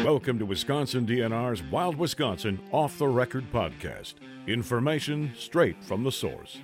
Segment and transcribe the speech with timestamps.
[0.04, 4.14] Welcome to Wisconsin DNR's Wild Wisconsin Off the Record podcast.
[4.46, 6.58] Information straight from the source.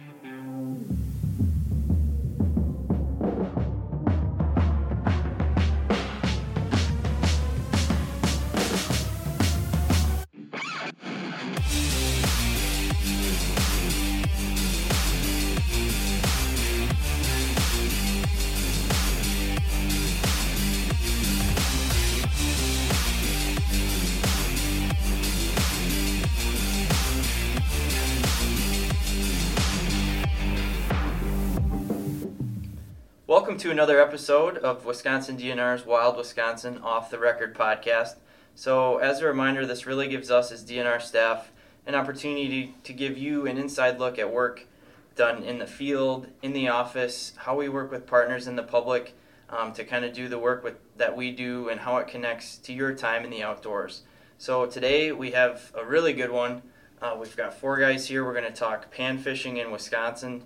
[33.77, 38.15] Another episode of Wisconsin DNR's Wild Wisconsin Off the Record podcast.
[38.55, 41.53] So, as a reminder, this really gives us as DNR staff
[41.87, 44.67] an opportunity to give you an inside look at work
[45.15, 49.15] done in the field, in the office, how we work with partners in the public
[49.51, 52.57] um, to kind of do the work with, that we do and how it connects
[52.57, 54.05] to your time in the outdoors.
[54.39, 56.63] So, today we have a really good one.
[57.03, 58.25] Uh, we've got four guys here.
[58.25, 60.45] We're going to talk pan fishing in Wisconsin.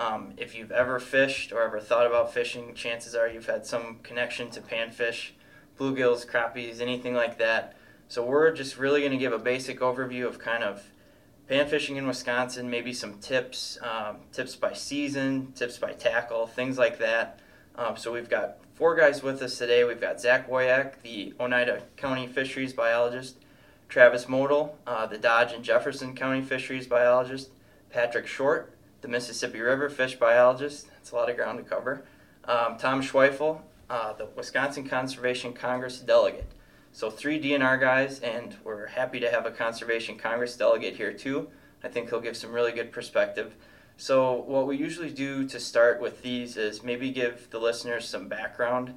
[0.00, 3.98] Um, if you've ever fished or ever thought about fishing, chances are you've had some
[4.02, 5.32] connection to panfish,
[5.78, 7.76] bluegills, crappies, anything like that.
[8.08, 10.82] So we're just really going to give a basic overview of kind of
[11.48, 16.78] pan fishing in Wisconsin, maybe some tips, um, tips by season, tips by tackle, things
[16.78, 17.40] like that.
[17.76, 19.84] Um, so we've got four guys with us today.
[19.84, 23.36] We've got Zach Woyak, the Oneida County Fisheries Biologist,
[23.90, 27.50] Travis Model, uh, the Dodge and Jefferson County Fisheries Biologist,
[27.90, 30.88] Patrick Short, the Mississippi River fish biologist.
[30.90, 32.04] That's a lot of ground to cover.
[32.44, 36.50] Um, Tom Schweifel, uh, the Wisconsin Conservation Congress delegate.
[36.92, 41.48] So three DNR guys, and we're happy to have a Conservation Congress delegate here too.
[41.84, 43.54] I think he'll give some really good perspective.
[43.96, 48.28] So what we usually do to start with these is maybe give the listeners some
[48.28, 48.94] background,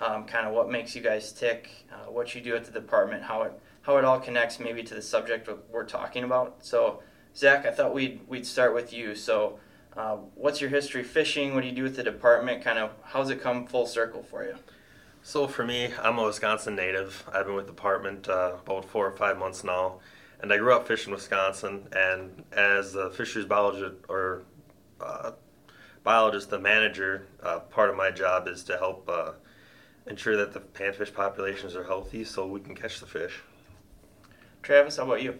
[0.00, 3.22] um, kind of what makes you guys tick, uh, what you do at the department,
[3.22, 6.56] how it how it all connects maybe to the subject we're talking about.
[6.60, 7.02] So
[7.34, 9.14] Zach, I thought we'd we'd start with you.
[9.14, 9.58] So,
[9.96, 11.54] uh, what's your history fishing?
[11.54, 12.62] What do you do with the department?
[12.62, 14.56] Kind of how's it come full circle for you?
[15.22, 17.24] So for me, I'm a Wisconsin native.
[17.32, 20.00] I've been with the department uh, about four or five months now,
[20.40, 21.86] and I grew up fishing in Wisconsin.
[21.92, 24.42] And as a fisheries biologist or
[25.00, 25.32] uh,
[26.02, 29.32] biologist, the manager, uh, part of my job is to help uh,
[30.08, 33.40] ensure that the panfish populations are healthy, so we can catch the fish.
[34.62, 35.38] Travis, how about you?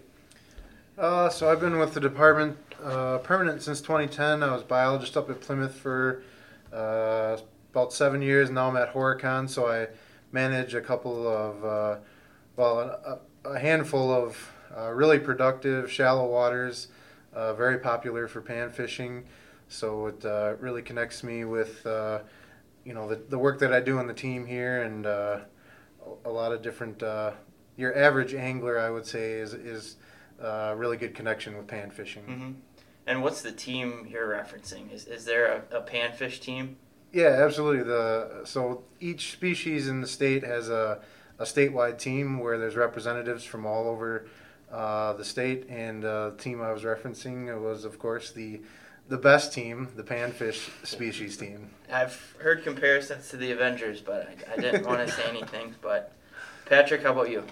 [0.98, 4.42] Uh, so I've been with the department uh, permanent since 2010.
[4.42, 6.22] I was biologist up at Plymouth for
[6.70, 7.38] uh,
[7.72, 8.50] about seven years.
[8.50, 9.88] Now I'm at Horicon, so I
[10.32, 11.96] manage a couple of, uh,
[12.56, 12.78] well,
[13.44, 16.88] a, a, handful of uh, really productive shallow waters,
[17.32, 19.24] uh, very popular for pan fishing.
[19.68, 20.22] So it
[20.60, 21.80] really connects me with,
[22.84, 25.46] you know, the, the work that I do on the team here and a,
[26.26, 27.02] a lot of different.
[27.78, 29.96] your average angler, I would say, is is
[30.42, 32.22] uh, really good connection with pan fishing.
[32.24, 32.50] Mm-hmm.
[33.06, 34.92] And what's the team you're referencing?
[34.92, 36.76] Is, is there a, a panfish team?
[37.12, 37.82] Yeah, absolutely.
[37.82, 41.00] The so each species in the state has a,
[41.38, 44.28] a statewide team where there's representatives from all over
[44.70, 48.62] uh, the state, and uh, the team I was referencing was, of course, the
[49.08, 51.68] the best team, the panfish species team.
[51.92, 55.74] I've heard comparisons to the Avengers, but I, I didn't want to say anything.
[55.82, 56.12] But
[56.64, 57.44] Patrick, how about you?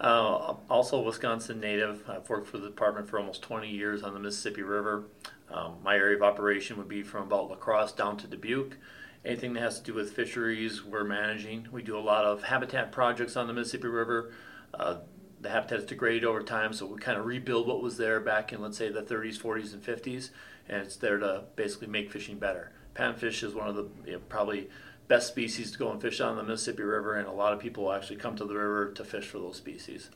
[0.00, 2.08] Uh, also, Wisconsin native.
[2.08, 5.04] I've worked for the department for almost 20 years on the Mississippi River.
[5.50, 8.76] Um, my area of operation would be from about La Crosse down to Dubuque.
[9.24, 11.68] Anything that has to do with fisheries, we're managing.
[11.72, 14.32] We do a lot of habitat projects on the Mississippi River.
[14.74, 14.98] Uh,
[15.40, 18.52] the habitat is degraded over time, so we kind of rebuild what was there back
[18.52, 20.30] in, let's say, the 30s, 40s, and 50s,
[20.68, 22.72] and it's there to basically make fishing better.
[22.94, 24.68] Panfish is one of the you know, probably
[25.08, 27.92] best species to go and fish on the Mississippi River, and a lot of people
[27.92, 30.10] actually come to the river to fish for those species.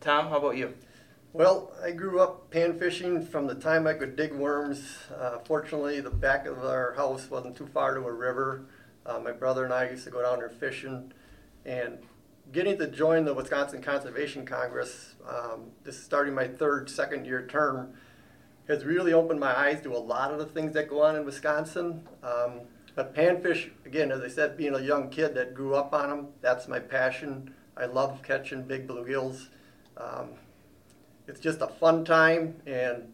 [0.00, 0.74] Tom, how about you?
[1.32, 4.96] Well, I grew up pan fishing from the time I could dig worms.
[5.16, 8.66] Uh, fortunately, the back of our house wasn't too far to a river.
[9.06, 11.12] Uh, my brother and I used to go down there fishing,
[11.64, 11.98] and
[12.52, 17.46] getting to join the Wisconsin Conservation Congress, um, this is starting my third, second year
[17.46, 17.94] term,
[18.66, 21.24] has really opened my eyes to a lot of the things that go on in
[21.24, 22.06] Wisconsin.
[22.22, 22.62] Um,
[23.00, 26.28] but panfish, again, as I said, being a young kid that grew up on them,
[26.42, 27.54] that's my passion.
[27.74, 29.48] I love catching big bluegills.
[29.96, 30.32] Um,
[31.26, 33.10] it's just a fun time, and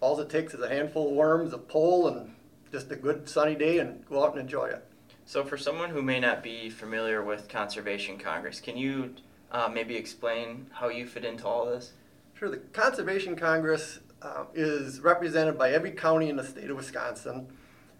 [0.00, 2.34] all it takes is a handful of worms, a pole, and
[2.72, 4.84] just a good sunny day, and go out and enjoy it.
[5.26, 9.14] So, for someone who may not be familiar with Conservation Congress, can you
[9.52, 11.92] uh, maybe explain how you fit into all this?
[12.34, 12.50] Sure.
[12.50, 17.46] The Conservation Congress uh, is represented by every county in the state of Wisconsin.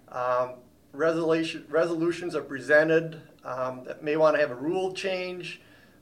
[0.08, 0.54] Um,
[0.92, 5.60] resolution, resolutions are presented um, that may want to have a rule change.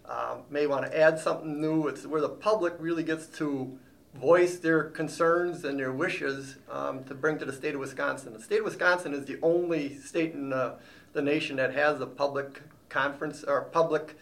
[0.09, 1.87] um, may want to add something new.
[1.87, 3.79] It's where the public really gets to
[4.15, 8.33] voice their concerns and their wishes um, to bring to the state of Wisconsin.
[8.33, 10.77] The state of Wisconsin is the only state in uh,
[11.13, 14.17] the nation that has a public conference or public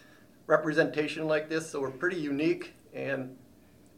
[0.45, 2.73] representation like this, so we're pretty unique.
[2.93, 3.37] And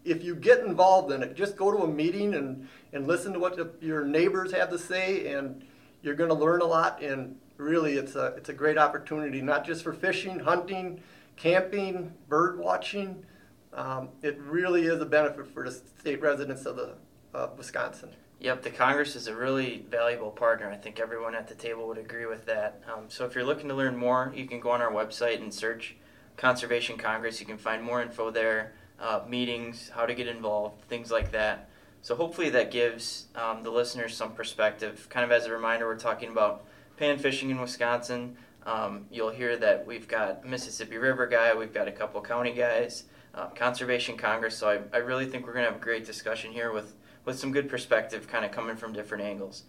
[0.06, 3.40] if you get involved in it, just go to a meeting and, and listen to
[3.40, 5.64] what the, your neighbors have to say, and
[6.02, 7.02] you're going to learn a lot.
[7.02, 11.02] And really, it's a, it's a great opportunity, not just for fishing, hunting,
[11.36, 13.26] camping, bird watching.
[13.74, 16.96] Um, it really is a benefit for the state residents of the
[17.34, 18.10] of Wisconsin.
[18.40, 20.70] Yep, the Congress is a really valuable partner.
[20.70, 22.82] I think everyone at the table would agree with that.
[22.92, 25.54] Um, so if you're looking to learn more, you can go on our website and
[25.54, 25.98] search
[26.38, 27.40] Conservation Congress.
[27.42, 31.69] You can find more info there, uh, meetings, how to get involved, things like that.
[32.02, 35.08] So hopefully that gives um, the listeners some perspective.
[35.10, 36.66] Kind of as a reminder, we're talking about
[36.98, 38.38] pan fishing in Wisconsin.
[38.66, 43.06] Um, you'll hear that we've got Mississippi River guy, we've got a couple county guys,
[43.34, 44.58] uh, Conservation Congress.
[44.58, 46.94] So I, I really think we're going to have a great discussion here with,
[47.26, 49.64] with some good perspective kind of coming from different angles.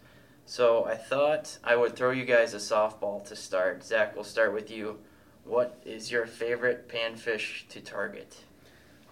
[0.45, 3.85] So I thought I would throw you guys a softball to start.
[3.85, 4.99] Zach, we'll start with you.
[5.45, 8.37] What is your favorite panfish to target?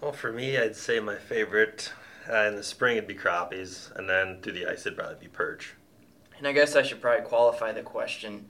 [0.00, 1.92] Well, for me, I'd say my favorite
[2.30, 5.28] uh, in the spring it'd be crappies, and then through the ice it'd probably be
[5.28, 5.74] perch.
[6.36, 8.46] And I guess I should probably qualify the question.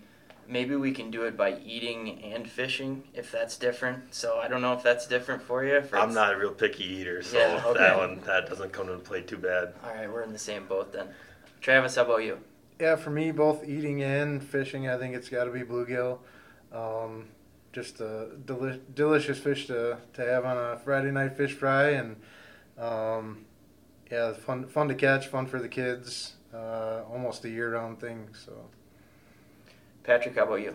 [0.46, 4.14] Maybe we can do it by eating and fishing if that's different.
[4.14, 5.82] So I don't know if that's different for you.
[5.92, 7.78] I'm not a real picky eater, so Yeah, okay.
[7.80, 9.75] that one that doesn't come into play too bad.
[9.84, 11.08] All right, we're in the same boat then.
[11.60, 12.38] Travis, how about you?
[12.80, 16.19] Yeah, for me, both eating and fishing, I think it's got to be bluegill.
[16.72, 17.26] Um,
[17.72, 22.16] just a deli- delicious fish to, to have on a Friday night fish fry, and
[22.78, 23.44] um,
[24.10, 26.34] yeah, fun fun to catch, fun for the kids.
[26.52, 28.28] Uh, almost a year round thing.
[28.32, 28.52] So
[30.02, 30.75] Patrick, how about you?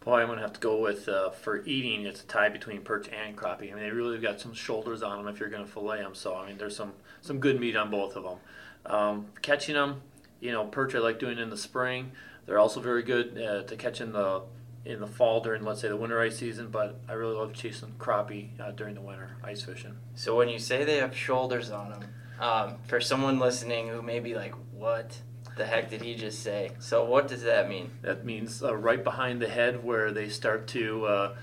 [0.00, 2.04] Boy, I'm gonna have to go with uh, for eating.
[2.04, 3.70] It's a tie between perch and crappie.
[3.70, 6.14] I mean, they really got some shoulders on them if you're gonna fillet them.
[6.14, 6.92] So I mean, there's some
[7.22, 8.38] some good meat on both of them.
[8.86, 10.02] Um, catching them,
[10.40, 12.12] you know, perch I like doing in the spring.
[12.46, 14.42] They're also very good uh, to catch in the
[14.84, 16.68] in the fall during, let's say, the winter ice season.
[16.68, 19.96] But I really love chasing crappie uh, during the winter ice fishing.
[20.14, 22.02] So when you say they have shoulders on them,
[22.40, 25.20] um, for someone listening who may be like, "What
[25.56, 27.90] the heck did he just say?" So what does that mean?
[28.02, 31.36] That means uh, right behind the head where they start to uh,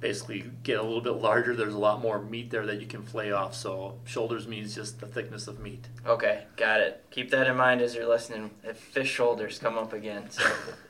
[0.00, 1.54] basically get a little bit larger.
[1.54, 3.54] There's a lot more meat there that you can flay off.
[3.54, 5.86] So shoulders means just the thickness of meat.
[6.06, 7.04] Okay, got it.
[7.10, 8.50] Keep that in mind as you're listening.
[8.64, 10.30] If fish shoulders come up again.
[10.30, 10.44] So,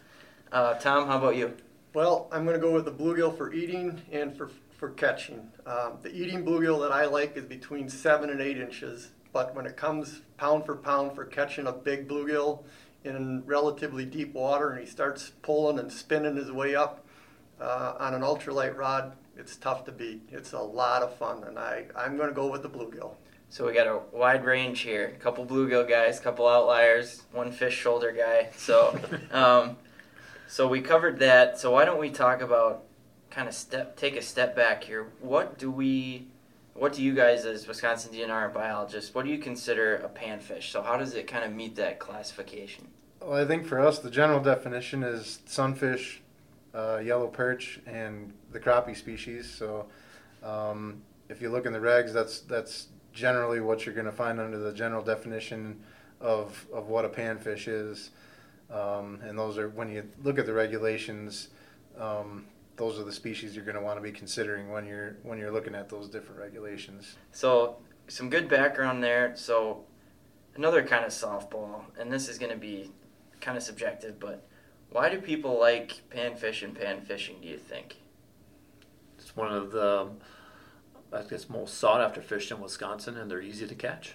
[0.53, 1.57] uh, Tom, how about you?
[1.95, 5.49] Well, I'm going to go with the bluegill for eating and for for catching.
[5.67, 9.67] Um, the eating bluegill that I like is between seven and eight inches, but when
[9.67, 12.65] it comes pound for pound for catching a big bluegill
[13.05, 17.05] in relatively deep water and he starts pulling and spinning his way up
[17.61, 20.29] uh, on an ultralight rod, it's tough to beat.
[20.31, 23.15] It's a lot of fun, and I, I'm going to go with the bluegill.
[23.51, 25.07] So we got a wide range here.
[25.07, 28.51] A couple bluegill guys, a couple outliers, one fish shoulder guy.
[28.57, 28.99] So,
[29.33, 29.77] um,
[30.49, 31.59] so we covered that.
[31.59, 32.85] So why don't we talk about
[33.31, 35.13] kind of step take a step back here?
[35.21, 36.27] What do we,
[36.79, 40.71] what do you guys as Wisconsin DNR biologists, what do you consider a panfish?
[40.71, 42.87] So how does it kind of meet that classification?
[43.21, 46.21] Well, I think for us, the general definition is sunfish,
[46.73, 49.51] uh, yellow perch, and the crappie species.
[49.51, 49.87] So,
[50.43, 54.39] um, if you look in the regs, that's that's generally what you're going to find
[54.39, 55.81] under the general definition
[56.21, 58.11] of of what a panfish is.
[58.71, 61.49] Um, and those are when you look at the regulations,
[61.99, 62.47] um,
[62.79, 65.53] those are the species you're going to want to be considering when you're when you're
[65.53, 67.17] looking at those different regulations.
[67.33, 69.33] So some good background there.
[69.37, 69.85] So
[70.55, 72.91] another kind of softball, and this is going to be
[73.41, 74.47] kind of subjective, but
[74.91, 77.37] why do people like panfish and pan fishing?
[77.43, 77.97] Do you think?
[79.19, 80.19] It's one of the um,
[81.13, 84.15] I guess most sought after fish in Wisconsin, and they're easy to catch.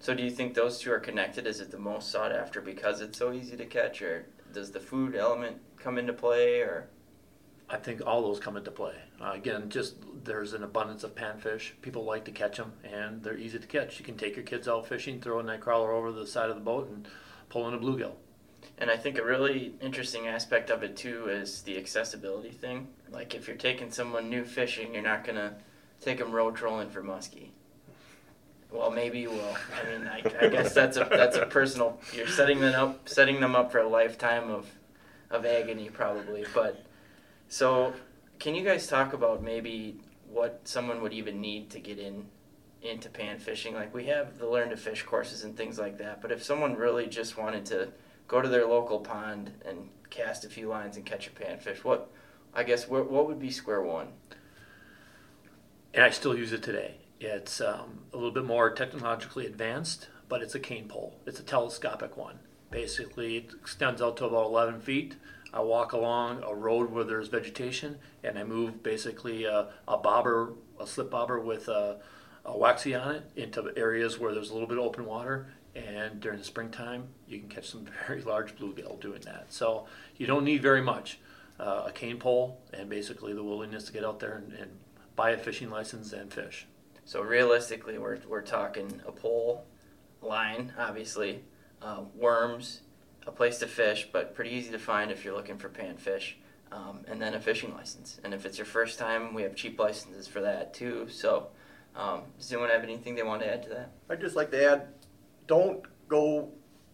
[0.00, 1.46] So do you think those two are connected?
[1.46, 4.80] Is it the most sought after because it's so easy to catch, or does the
[4.80, 6.88] food element come into play, or
[7.68, 8.94] I think all those come into play.
[9.20, 11.72] Uh, again, just there's an abundance of panfish.
[11.82, 13.98] People like to catch them, and they're easy to catch.
[13.98, 16.56] You can take your kids out fishing, throw a night crawler over the side of
[16.56, 17.08] the boat, and
[17.48, 18.12] pull in a bluegill.
[18.78, 22.88] And I think a really interesting aspect of it too is the accessibility thing.
[23.10, 25.54] Like if you're taking someone new fishing, you're not gonna
[26.00, 27.50] take them road trolling for muskie.
[28.70, 29.56] Well, maybe you will.
[29.80, 32.00] I mean, I, I guess that's a that's a personal.
[32.12, 34.68] You're setting them up, setting them up for a lifetime of
[35.30, 36.44] of agony, probably.
[36.54, 36.84] But
[37.48, 37.94] so,
[38.38, 40.00] can you guys talk about maybe
[40.30, 42.26] what someone would even need to get in
[42.82, 43.74] into pan fishing?
[43.74, 46.20] Like we have the learn to fish courses and things like that.
[46.20, 47.88] But if someone really just wanted to
[48.28, 52.10] go to their local pond and cast a few lines and catch a panfish, what
[52.54, 54.08] I guess what what would be square one?
[55.96, 56.96] and I still use it today.
[57.18, 61.18] It's um, a little bit more technologically advanced, but it's a cane pole.
[61.24, 62.38] It's a telescopic one.
[62.70, 65.16] Basically, it extends out to about 11 feet.
[65.56, 70.52] I walk along a road where there's vegetation, and I move basically a, a bobber,
[70.78, 71.98] a slip bobber with a,
[72.44, 75.46] a waxy on it into areas where there's a little bit of open water.
[75.74, 79.46] And during the springtime, you can catch some very large bluegill doing that.
[79.48, 79.86] So
[80.18, 81.20] you don't need very much.
[81.58, 84.70] Uh, a cane pole and basically the willingness to get out there and, and
[85.14, 86.66] buy a fishing license and fish.
[87.06, 89.64] So realistically, we're, we're talking a pole,
[90.20, 91.44] line, obviously,
[91.80, 92.82] uh, worms,
[93.26, 96.34] a place to fish, but pretty easy to find if you're looking for panfish,
[96.72, 98.20] um, and then a fishing license.
[98.24, 101.08] And if it's your first time, we have cheap licenses for that too.
[101.08, 101.48] So,
[101.94, 103.90] um, does anyone have anything they want to add to that?
[104.10, 104.88] I'd just like to add,
[105.46, 106.50] don't go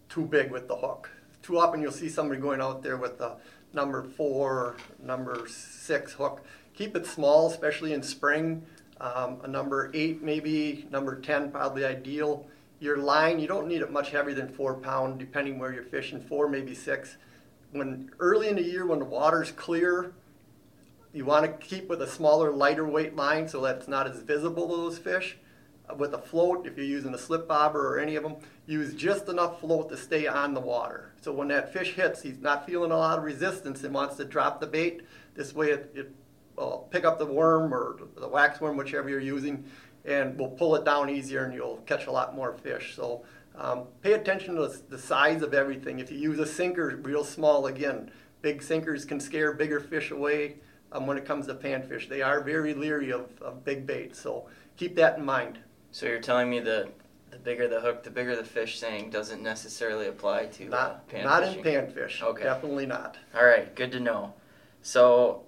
[0.09, 1.09] too big with the hook.
[1.41, 3.35] Too often you'll see somebody going out there with the
[3.73, 6.41] number four, number six hook.
[6.73, 8.65] Keep it small, especially in spring.
[9.01, 12.47] Um, a number eight, maybe number ten, probably ideal.
[12.83, 16.19] Your line, you don't need it much heavier than four pound, depending where you're fishing.
[16.19, 17.15] Four, maybe six.
[17.71, 20.11] When early in the year, when the water's clear,
[21.13, 24.19] you want to keep with a smaller, lighter weight line so that it's not as
[24.19, 25.37] visible to those fish.
[25.89, 28.35] Uh, with a float, if you're using a slip bobber or any of them,
[28.67, 31.13] use just enough float to stay on the water.
[31.21, 34.25] So when that fish hits, he's not feeling a lot of resistance and wants to
[34.25, 35.03] drop the bait.
[35.35, 36.11] This way, it, it
[36.57, 39.63] uh, pick up the worm or the wax worm, whichever you're using,
[40.05, 42.95] and we'll pull it down easier and you'll catch a lot more fish.
[42.95, 43.23] So
[43.55, 45.99] um, pay attention to the size of everything.
[45.99, 50.55] If you use a sinker real small, again, big sinkers can scare bigger fish away
[50.91, 52.09] um, when it comes to panfish.
[52.09, 55.59] They are very leery of, of big bait, so keep that in mind.
[55.91, 56.89] So you're telling me the
[57.29, 61.21] the bigger the hook, the bigger the fish saying doesn't necessarily apply to not uh,
[61.23, 61.59] not fishing.
[61.59, 62.21] in panfish.
[62.21, 62.43] Okay.
[62.43, 63.17] definitely not.
[63.35, 64.33] All right, good to know.
[64.83, 65.43] So,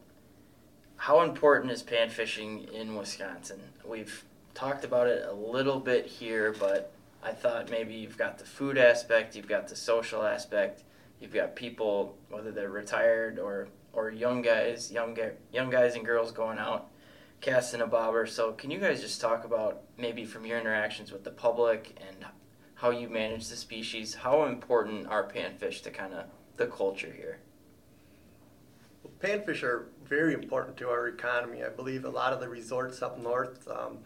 [0.98, 3.60] how important is pan fishing in Wisconsin?
[3.84, 4.24] We've
[4.56, 8.78] talked about it a little bit here, but I thought maybe you've got the food
[8.78, 10.84] aspect, you've got the social aspect,
[11.20, 15.18] you've got people whether they're retired or or young guys, young
[15.54, 16.90] young guys and girls going out
[17.42, 18.26] casting a bobber.
[18.26, 22.26] So, can you guys just talk about maybe from your interactions with the public and
[22.76, 24.16] how you manage the species?
[24.16, 26.26] How important are panfish to kind of
[26.58, 27.40] the culture here?
[29.20, 31.64] Panfish are very important to our economy.
[31.64, 34.00] I believe a lot of the resorts up north um,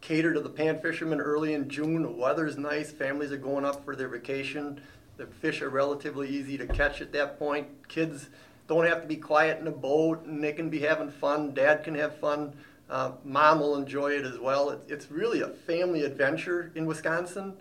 [0.00, 2.02] cater to the pan fishermen early in June.
[2.02, 4.80] The weather's nice, families are going up for their vacation.
[5.16, 7.88] The fish are relatively easy to catch at that point.
[7.88, 8.28] Kids
[8.68, 11.52] don't have to be quiet in a boat and they can be having fun.
[11.52, 12.54] Dad can have fun.
[12.88, 14.70] Uh, mom will enjoy it as well.
[14.70, 17.54] It, it's really a family adventure in Wisconsin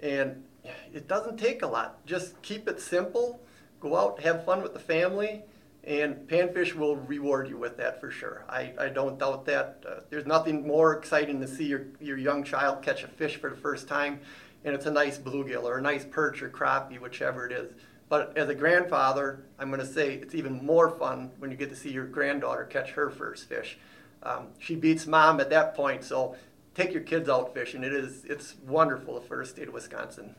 [0.00, 0.44] and
[0.92, 2.04] it doesn't take a lot.
[2.06, 3.40] Just keep it simple,
[3.80, 5.42] go out, have fun with the family,
[5.88, 8.44] and Panfish will reward you with that for sure.
[8.46, 9.82] I, I don't doubt that.
[9.88, 13.48] Uh, there's nothing more exciting to see your, your young child catch a fish for
[13.48, 14.20] the first time,
[14.64, 17.72] and it's a nice bluegill or a nice perch or crappie, whichever it is.
[18.10, 21.70] But as a grandfather, I'm going to say it's even more fun when you get
[21.70, 23.78] to see your granddaughter catch her first fish.
[24.22, 26.36] Um, she beats mom at that point, so
[26.74, 27.82] take your kids out fishing.
[27.82, 30.34] It is it's wonderful the first state of Wisconsin.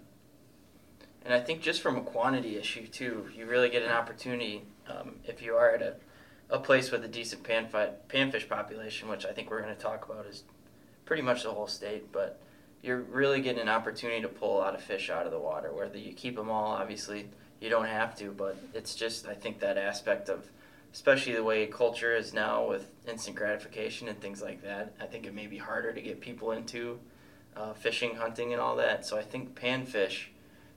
[1.26, 5.16] And I think just from a quantity issue too, you really get an opportunity um,
[5.26, 5.96] if you are at a,
[6.50, 10.10] a place with a decent panfi- panfish population, which I think we're going to talk
[10.10, 10.44] about is
[11.06, 12.12] pretty much the whole state.
[12.12, 12.40] But
[12.82, 15.72] you're really getting an opportunity to pull a lot of fish out of the water.
[15.74, 17.30] Whether you keep them all, obviously
[17.60, 20.50] you don't have to, but it's just I think that aspect of
[20.94, 24.94] especially the way culture is now with instant gratification and things like that.
[25.00, 27.00] I think it may be harder to get people into
[27.56, 29.06] uh, fishing, hunting, and all that.
[29.06, 30.28] So I think panfish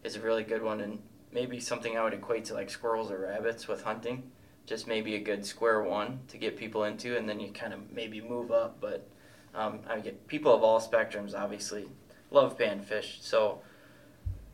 [0.04, 0.99] is a really good one, and
[1.33, 4.31] maybe something I would equate to like squirrels or rabbits with hunting.
[4.65, 7.91] Just maybe a good square one to get people into, and then you kind of
[7.91, 8.81] maybe move up.
[8.81, 9.09] But
[9.55, 11.87] um, I get people of all spectrums obviously
[12.31, 13.21] love panfish.
[13.23, 13.61] So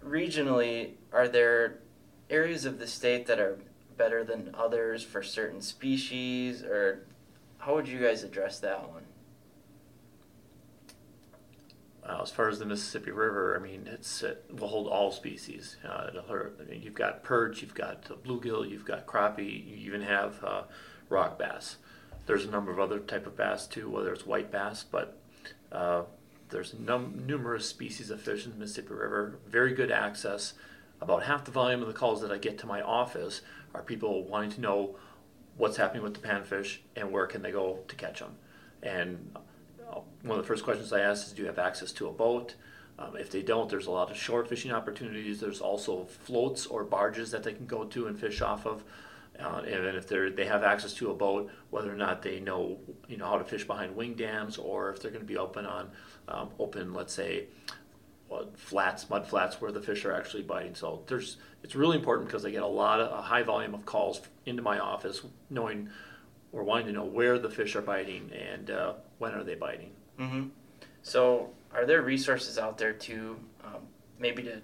[0.05, 1.81] regionally, are there
[2.31, 3.59] areas of the state that are
[3.97, 7.07] better than others for certain species, or
[7.59, 9.03] how would you guys address that one?
[12.09, 15.77] Uh, as far as the Mississippi River, I mean, it's it will hold all species.
[15.87, 20.43] Uh, I mean, you've got perch, you've got bluegill, you've got crappie, you even have
[20.43, 20.63] uh,
[21.11, 21.77] rock bass.
[22.27, 25.19] There's a number of other type of bass too, whether it's white bass, but
[25.71, 26.05] uh,
[26.49, 29.39] there's num- numerous species of fish in the Mississippi River.
[29.47, 30.55] Very good access.
[31.01, 33.43] About half the volume of the calls that I get to my office
[33.75, 34.97] are people wanting to know
[35.59, 38.37] what's happening with the panfish and where can they go to catch them.
[38.83, 39.37] And
[40.23, 42.55] one of the first questions I ask is, do you have access to a boat?
[42.99, 45.41] Um, if they don't, there's a lot of shore fishing opportunities.
[45.41, 48.83] There's also floats or barges that they can go to and fish off of.
[49.39, 52.77] Uh, and if they they have access to a boat, whether or not they know
[53.07, 55.65] you know how to fish behind wing dams, or if they're going to be open
[55.65, 55.91] on
[56.27, 57.45] um, open, let's say,
[58.29, 60.75] well, flats, mud flats where the fish are actually biting.
[60.75, 63.87] So there's it's really important because I get a lot of a high volume of
[63.87, 65.89] calls into my office, knowing
[66.53, 69.91] or wanting to know where the fish are biting and uh, when are they biting.
[70.19, 70.49] Mm-hmm.
[71.03, 73.83] So, are there resources out there to um,
[74.19, 74.61] maybe to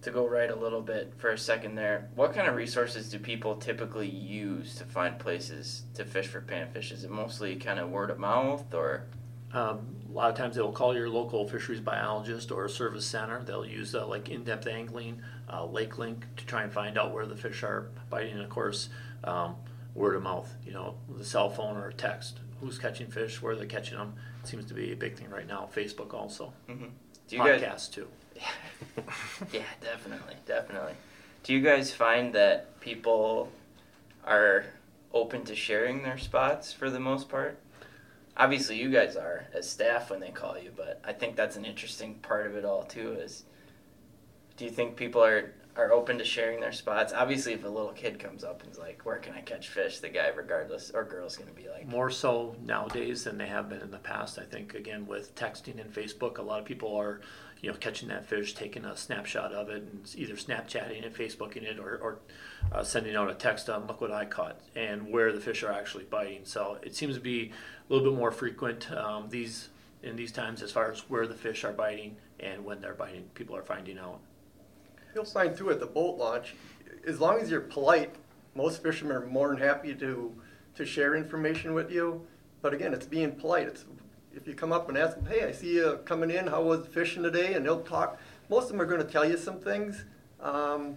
[0.00, 2.08] to go right a little bit for a second there?
[2.14, 6.92] What kind of resources do people typically use to find places to fish for panfish?
[6.92, 9.06] Is it mostly kind of word of mouth or?
[9.52, 13.42] Um, a lot of times they'll call your local fisheries biologist or service center.
[13.42, 17.26] They'll use uh, like in-depth angling, uh, Lake Link to try and find out where
[17.26, 18.32] the fish are biting.
[18.32, 18.90] And of course,
[19.24, 19.56] um,
[19.98, 20.54] word of mouth.
[20.64, 22.40] You know, the cell phone or text.
[22.60, 23.42] Who's catching fish?
[23.42, 24.14] Where they're catching them?
[24.42, 25.68] It seems to be a big thing right now.
[25.74, 26.52] Facebook also.
[26.68, 26.86] Mm-hmm.
[27.28, 27.88] Do you Podcasts guys?
[27.88, 28.08] too.
[29.52, 30.94] yeah, definitely, definitely.
[31.42, 33.50] Do you guys find that people
[34.24, 34.64] are
[35.12, 37.58] open to sharing their spots for the most part?
[38.36, 41.64] Obviously, you guys are as staff when they call you, but I think that's an
[41.64, 43.12] interesting part of it all too.
[43.12, 43.44] Is
[44.56, 47.12] do you think people are are open to sharing their spots?
[47.12, 50.00] Obviously, if a little kid comes up and is like, "Where can I catch fish?"
[50.00, 53.68] the guy, regardless or girl's, going to be like, More so nowadays than they have
[53.68, 54.38] been in the past.
[54.38, 57.20] I think again with texting and Facebook, a lot of people are,
[57.62, 61.62] you know, catching that fish, taking a snapshot of it, and either Snapchatting it, Facebooking
[61.62, 62.18] it, or, or
[62.72, 65.72] uh, sending out a text on "Look what I caught" and where the fish are
[65.72, 66.40] actually biting.
[66.44, 67.52] So it seems to be
[67.88, 69.68] a little bit more frequent um, these
[70.02, 73.24] in these times as far as where the fish are biting and when they're biting.
[73.34, 74.20] People are finding out.
[75.18, 76.54] You'll find too at the boat launch,
[77.04, 78.14] as long as you're polite,
[78.54, 80.32] most fishermen are more than happy to,
[80.76, 82.24] to share information with you.
[82.62, 83.66] But again, it's being polite.
[83.66, 83.84] It's,
[84.32, 86.86] if you come up and ask them, hey, I see you coming in, how was
[86.86, 87.54] fishing today?
[87.54, 88.20] And they'll talk.
[88.48, 90.04] Most of them are going to tell you some things.
[90.40, 90.94] Um,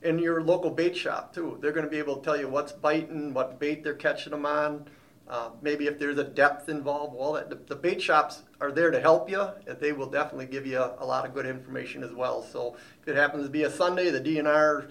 [0.00, 2.72] in your local bait shop too, they're going to be able to tell you what's
[2.72, 4.88] biting, what bait they're catching them on.
[5.28, 8.98] Uh, maybe if there's a depth involved, well, the, the, bait shops are there to
[8.98, 9.46] help you.
[9.78, 12.42] They will definitely give you a, a, lot of good information as well.
[12.42, 14.88] So if it happens to be a Sunday, the DNR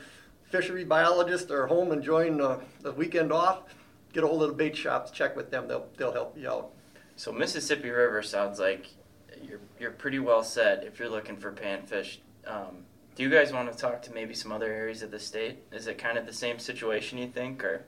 [0.52, 3.64] fishery biologists are home enjoying the, the weekend off,
[4.14, 5.68] get a hold of the bait shops, check with them.
[5.68, 6.70] They'll, they'll help you out.
[7.16, 8.86] So Mississippi River sounds like
[9.42, 12.18] you're, you're pretty well set if you're looking for panfish.
[12.46, 12.86] Um,
[13.16, 15.58] do you guys want to talk to maybe some other areas of the state?
[15.72, 17.86] Is it kind of the same situation you think, or?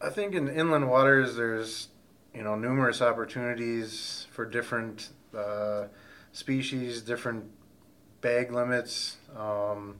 [0.00, 1.88] I think in inland waters, there's
[2.34, 5.84] you know numerous opportunities for different uh,
[6.32, 7.44] species, different
[8.20, 9.96] bag limits, um,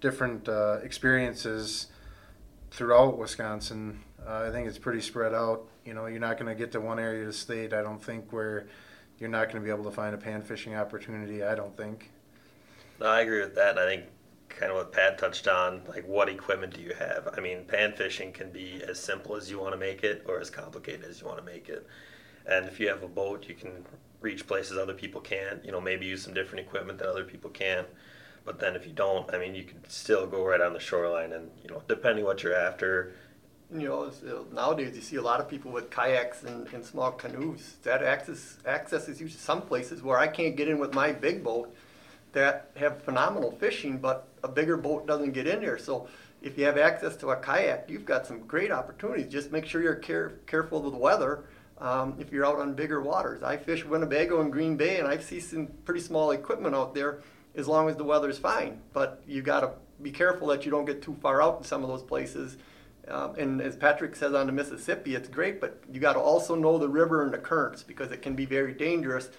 [0.00, 1.88] different uh, experiences
[2.70, 4.00] throughout Wisconsin.
[4.26, 5.68] Uh, I think it's pretty spread out.
[5.84, 7.72] You know, you're not going to get to one area of the state.
[7.72, 8.66] I don't think where
[9.18, 11.44] you're not going to be able to find a pan fishing opportunity.
[11.44, 12.10] I don't think.
[13.00, 13.70] No, I agree with that.
[13.70, 14.04] And I think
[14.54, 17.28] kind of what Pat touched on, like what equipment do you have?
[17.36, 20.40] I mean, pan fishing can be as simple as you want to make it or
[20.40, 21.86] as complicated as you want to make it.
[22.46, 23.84] And if you have a boat, you can
[24.20, 25.64] reach places other people can't.
[25.64, 27.84] You know, maybe use some different equipment that other people can.
[28.44, 31.32] But then if you don't, I mean, you can still go right on the shoreline,
[31.32, 33.14] and you know, depending what you're after.
[33.74, 37.10] You know, uh, nowadays you see a lot of people with kayaks and, and small
[37.12, 37.76] canoes.
[37.82, 41.42] That access access is used some places where I can't get in with my big
[41.42, 41.74] boat
[42.34, 45.78] that have phenomenal fishing, but a bigger boat doesn't get in there.
[45.78, 46.08] So
[46.42, 49.32] if you have access to a kayak, you've got some great opportunities.
[49.32, 51.44] Just make sure you're care, careful with the weather
[51.78, 53.42] um, if you're out on bigger waters.
[53.42, 57.20] I fish Winnebago and Green Bay, and I've seen some pretty small equipment out there
[57.54, 58.80] as long as the weather's fine.
[58.92, 59.70] But you got to
[60.02, 62.56] be careful that you don't get too far out in some of those places.
[63.08, 66.54] Um, and as Patrick says on the Mississippi, it's great, but you got to also
[66.54, 69.30] know the river and the currents because it can be very dangerous.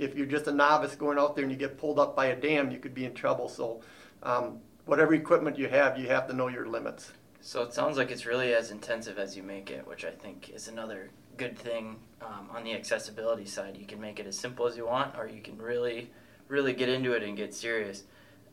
[0.00, 2.36] If you're just a novice going out there and you get pulled up by a
[2.36, 3.48] dam, you could be in trouble.
[3.48, 3.82] So,
[4.22, 7.12] um, whatever equipment you have, you have to know your limits.
[7.42, 10.50] So it sounds like it's really as intensive as you make it, which I think
[10.50, 13.76] is another good thing um, on the accessibility side.
[13.78, 16.10] You can make it as simple as you want, or you can really,
[16.48, 18.04] really get into it and get serious.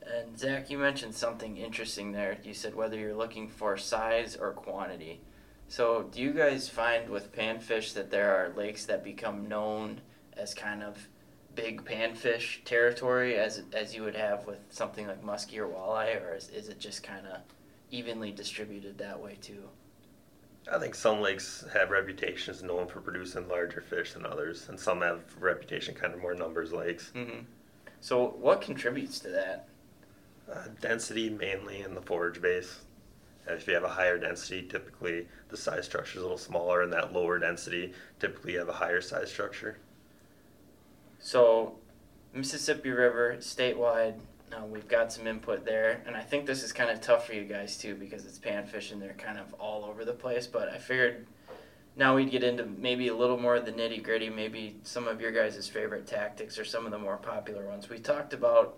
[0.06, 2.38] And Zach, you mentioned something interesting there.
[2.44, 5.22] You said whether you're looking for size or quantity.
[5.68, 10.00] So, do you guys find with panfish that there are lakes that become known
[10.38, 11.10] as kind of
[11.58, 16.36] big panfish territory as as you would have with something like muskie or walleye, or
[16.36, 17.42] is, is it just kind of
[17.92, 19.64] evenly distributed that way too?
[20.72, 25.02] I think some lakes have reputations known for producing larger fish than others, and some
[25.02, 27.12] have reputation kind of more numbers lakes.
[27.16, 27.40] Mm-hmm.
[28.02, 29.68] So, what contributes to that?
[30.52, 32.82] Uh, density mainly in the forage base.
[33.48, 36.94] If you have a higher density, typically the size structure is a little smaller, and
[36.94, 39.78] that lower density, typically you have a higher size structure.
[41.20, 41.76] So,
[42.34, 44.20] Mississippi River statewide,
[44.52, 47.34] Now we've got some input there, and I think this is kind of tough for
[47.34, 49.00] you guys too because it's panfish fishing.
[49.00, 51.26] They're kind of all over the place, but I figured
[51.98, 55.20] now we'd get into maybe a little more of the nitty gritty, maybe some of
[55.20, 57.90] your guys' favorite tactics or some of the more popular ones.
[57.90, 58.78] We talked about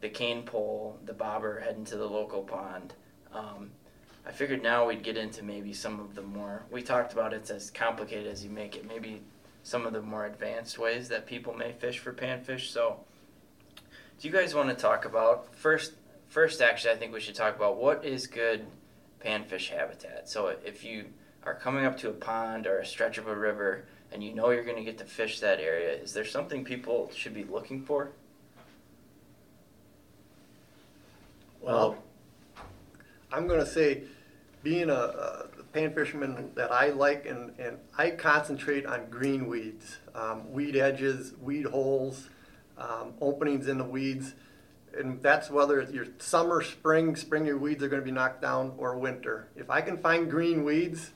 [0.00, 2.94] the cane pole, the bobber heading to the local pond.
[3.32, 3.70] Um,
[4.26, 6.64] I figured now we'd get into maybe some of the more.
[6.70, 8.88] We talked about it's as complicated as you make it.
[8.88, 9.22] Maybe
[9.66, 12.68] some of the more advanced ways that people may fish for panfish.
[12.68, 13.00] So,
[14.20, 15.94] do you guys want to talk about first?
[16.28, 18.64] First, actually, I think we should talk about what is good
[19.24, 20.28] panfish habitat.
[20.28, 21.06] So, if you
[21.42, 24.50] are coming up to a pond or a stretch of a river and you know
[24.50, 27.82] you're going to get to fish that area, is there something people should be looking
[27.82, 28.12] for?
[31.60, 31.96] Well,
[33.32, 34.04] I'm going to say,
[34.62, 39.98] being a, a pan fisherman that I like, and, and I concentrate on green weeds,
[40.14, 42.30] um, weed edges, weed holes,
[42.78, 44.34] um, openings in the weeds.
[44.98, 48.40] And that's whether it's your summer, spring, spring your weeds are going to be knocked
[48.40, 49.48] down, or winter.
[49.54, 51.10] If I can find green weeds,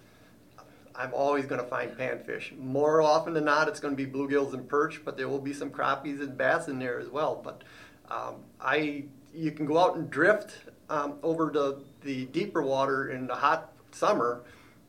[0.95, 2.55] I'm always going to find panfish.
[2.59, 5.55] More often than not, it's going to be bluegills and perch, but there will be
[5.55, 7.41] some crappies and bass in there as well.
[7.43, 7.63] But
[8.11, 10.59] um, I, you can go out and drift
[10.91, 14.43] um, over the, the deeper water in the hot summer,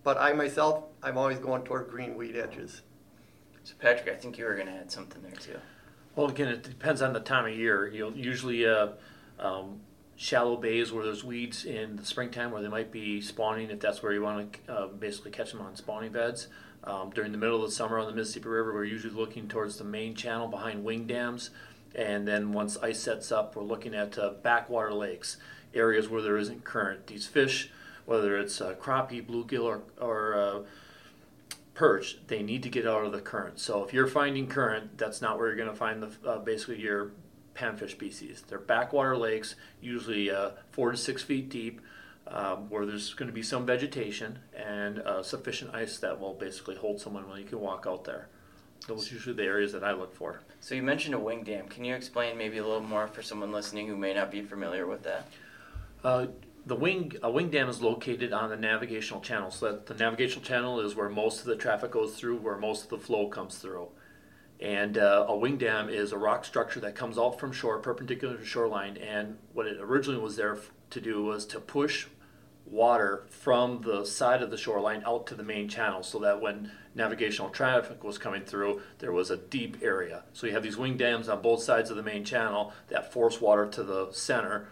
[0.03, 2.81] but I myself, I'm always going toward green weed edges.
[3.63, 5.59] So, Patrick, I think you were going to add something there too.
[6.15, 7.87] Well, again, it depends on the time of year.
[7.87, 8.89] You'll usually uh,
[9.39, 9.79] um,
[10.15, 14.03] shallow bays where there's weeds in the springtime where they might be spawning, if that's
[14.03, 16.47] where you want to uh, basically catch them on spawning beds.
[16.83, 19.77] Um, during the middle of the summer on the Mississippi River, we're usually looking towards
[19.77, 21.51] the main channel behind wing dams.
[21.93, 25.37] And then once ice sets up, we're looking at uh, backwater lakes,
[25.73, 27.07] areas where there isn't current.
[27.07, 27.69] These fish,
[28.11, 30.59] whether it's uh, crappie, bluegill, or, or uh,
[31.73, 33.57] perch, they need to get out of the current.
[33.57, 36.81] So if you're finding current, that's not where you're going to find the uh, basically
[36.81, 37.13] your
[37.55, 38.43] panfish species.
[38.45, 41.79] They're backwater lakes, usually uh, four to six feet deep,
[42.27, 46.75] um, where there's going to be some vegetation and uh, sufficient ice that will basically
[46.75, 48.27] hold someone when you can walk out there.
[48.87, 50.41] Those are usually the areas that I look for.
[50.59, 51.69] So you mentioned a wing dam.
[51.69, 54.85] Can you explain maybe a little more for someone listening who may not be familiar
[54.85, 55.27] with that?
[56.65, 59.51] The wing a wing dam is located on the navigational channel.
[59.51, 62.83] So that the navigational channel is where most of the traffic goes through, where most
[62.83, 63.87] of the flow comes through.
[64.59, 68.37] And uh, a wing dam is a rock structure that comes out from shore, perpendicular
[68.37, 68.97] to shoreline.
[68.97, 70.59] And what it originally was there
[70.91, 72.05] to do was to push
[72.71, 76.71] water from the side of the shoreline out to the main channel so that when
[76.93, 80.23] navigational traffic was coming through, there was a deep area.
[80.31, 83.41] So you have these wing dams on both sides of the main channel that force
[83.41, 84.69] water to the center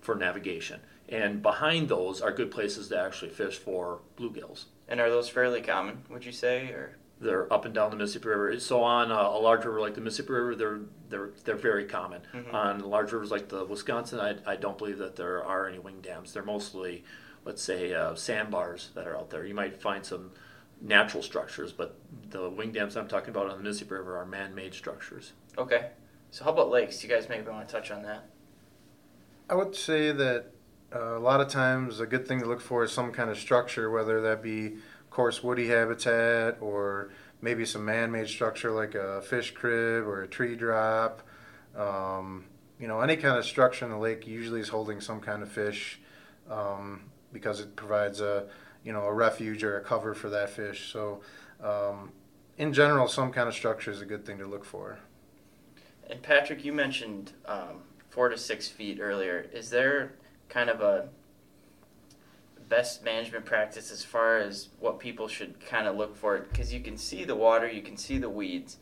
[0.00, 0.80] for navigation.
[1.08, 4.64] And behind those are good places to actually fish for bluegills.
[4.88, 8.28] And are those fairly common, would you say, or They're up and down the Mississippi
[8.28, 8.58] River.
[8.58, 12.22] So on a, a large river like the Mississippi River, they're they're they're very common.
[12.52, 16.00] On large rivers like the Wisconsin, I, I don't believe that there are any wing
[16.02, 16.32] dams.
[16.32, 17.04] They're mostly,
[17.44, 19.44] let's say, uh, sandbars that are out there.
[19.44, 20.32] You might find some
[20.80, 21.96] natural structures, but
[22.30, 25.32] the wing dams I'm talking about on the Mississippi River are man-made structures.
[25.56, 25.90] okay?
[26.30, 27.02] So how about lakes?
[27.02, 28.24] You guys maybe want to touch on that?
[29.48, 30.48] I would say that uh,
[30.94, 33.90] a lot of times a good thing to look for is some kind of structure,
[33.90, 34.76] whether that be
[35.10, 40.54] coarse woody habitat or maybe some man-made structure like a fish crib or a tree
[40.56, 41.22] drop.
[41.76, 42.44] Um,
[42.78, 45.50] you know, any kind of structure in the lake usually is holding some kind of
[45.50, 46.00] fish
[46.50, 47.02] um,
[47.32, 48.46] because it provides a
[48.84, 50.92] you know a refuge or a cover for that fish.
[50.92, 51.22] So,
[51.62, 52.12] um,
[52.58, 54.98] in general, some kind of structure is a good thing to look for.
[56.08, 59.46] And Patrick, you mentioned um, four to six feet earlier.
[59.52, 60.12] Is there
[60.54, 61.08] kind of a
[62.68, 66.38] best management practice as far as what people should kind of look for?
[66.38, 68.78] Because you can see the water, you can see the weeds.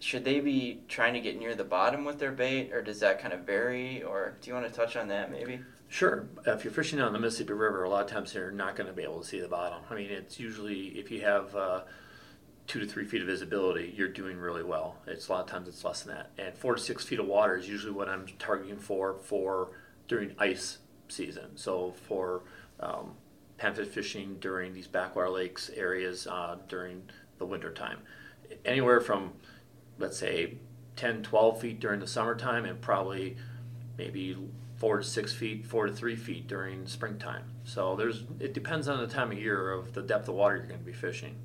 [0.00, 3.20] Should they be trying to get near the bottom with their bait, or does that
[3.20, 4.02] kind of vary?
[4.02, 5.60] Or do you want to touch on that maybe?
[5.88, 6.26] Sure.
[6.46, 8.94] If you're fishing on the Mississippi River, a lot of times you're not going to
[8.94, 9.82] be able to see the bottom.
[9.90, 11.82] I mean, it's usually if you have uh,
[12.66, 14.96] two to three feet of visibility, you're doing really well.
[15.06, 17.26] It's a lot of times it's less than that, and four to six feet of
[17.26, 19.72] water is usually what I'm targeting for for
[20.08, 20.78] during ice
[21.10, 21.56] season.
[21.56, 22.42] So for
[22.80, 23.12] um,
[23.58, 27.02] panfish fishing during these backwater lakes areas uh, during
[27.38, 27.98] the winter time,
[28.64, 29.32] anywhere from
[30.00, 30.54] let's say
[30.96, 33.36] 10, 12 feet during the summertime, and probably
[33.96, 34.36] maybe
[34.76, 37.44] four to six feet, four to three feet during springtime.
[37.64, 40.66] So there's it depends on the time of year of the depth of water you're
[40.66, 41.36] going to be fishing.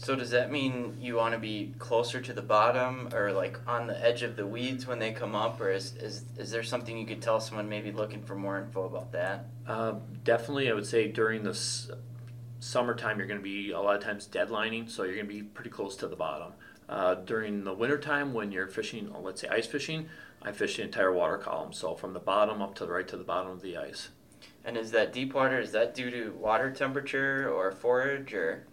[0.00, 3.86] So does that mean you want to be closer to the bottom, or like on
[3.86, 6.96] the edge of the weeds when they come up, or is is, is there something
[6.96, 9.44] you could tell someone maybe looking for more info about that?
[9.66, 11.90] Uh, definitely, I would say during the s-
[12.60, 15.42] summertime you're going to be a lot of times deadlining, so you're going to be
[15.42, 16.54] pretty close to the bottom.
[16.88, 20.08] Uh, during the wintertime when you're fishing, let's say ice fishing,
[20.40, 23.18] I fish the entire water column, so from the bottom up to the right to
[23.18, 24.08] the bottom of the ice.
[24.64, 25.60] And is that deep water?
[25.60, 28.66] Is that due to water temperature or forage or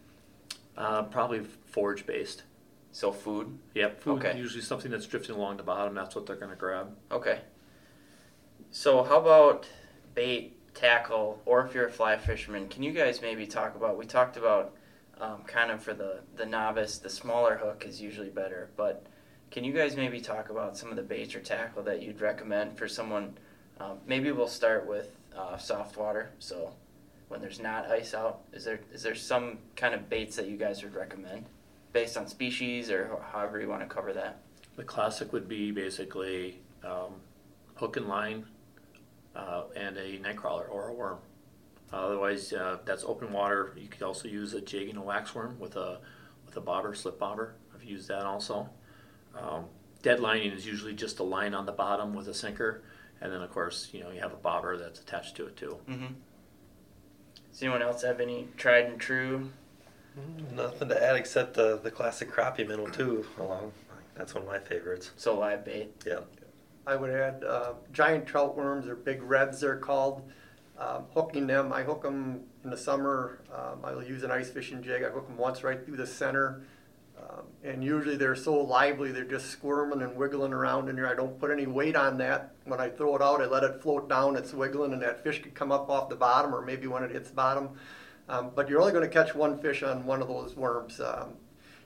[0.78, 2.44] Uh, probably forage based.
[2.92, 3.58] so food?
[3.76, 4.38] Yep, food Okay.
[4.38, 5.94] usually something that's drifting along the bottom.
[5.96, 6.96] That's what they're going to grab.
[7.12, 7.42] Okay.
[8.72, 9.68] So how about
[10.14, 13.98] bait, tackle, or if you're a fly fisherman, can you guys maybe talk about?
[13.98, 14.76] We talked about
[15.20, 19.06] um, kind of for the the novice, the smaller hook is usually better, but
[19.50, 22.78] can you guys maybe talk about some of the baits or tackle that you'd recommend
[22.78, 23.38] for someone?
[23.80, 26.30] Um, maybe we'll start with uh, soft water.
[26.40, 26.74] So
[27.28, 30.58] when there's not ice out, is there is there some kind of baits that you
[30.58, 31.46] guys would recommend
[31.94, 34.40] based on species or however you want to cover that?
[34.76, 37.16] The classic would be basically um,
[37.76, 38.46] hook and line
[39.36, 41.20] uh, and a night crawler or a worm.
[41.92, 43.74] otherwise, uh, that's open water.
[43.78, 46.00] You could also use a jig and a wax worm with a
[46.46, 47.56] with a bobber, slip bobber.
[47.76, 48.70] I've used that also.
[49.38, 49.66] Um,
[50.02, 52.84] dead lining is usually just a line on the bottom with a sinker,
[53.22, 55.78] and then of course you know you have a bobber that's attached to it too.
[55.90, 56.14] Mm-hmm.
[57.58, 59.50] Does anyone else have any tried and true?
[60.56, 63.26] Nothing to add except the the classic crappie minnow too.
[63.40, 63.72] Along,
[64.14, 65.10] that's one of my favorites.
[65.18, 65.90] So live bait.
[66.06, 66.20] Yeah.
[66.86, 70.22] I would add uh, giant trout worms or big reds they're called.
[70.78, 73.40] Um, hooking them, I hook them in the summer.
[73.52, 75.02] Um, I'll use an ice fishing jig.
[75.02, 76.62] I hook them once right through the center.
[77.64, 81.08] And usually they're so lively, they're just squirming and wiggling around in there.
[81.08, 82.54] I don't put any weight on that.
[82.66, 84.36] When I throw it out, I let it float down.
[84.36, 87.12] It's wiggling, and that fish could come up off the bottom, or maybe when it
[87.12, 87.72] hits bottom.
[88.30, 91.02] Um, but you're only going to catch one fish on one of those worms.
[91.02, 91.34] Um,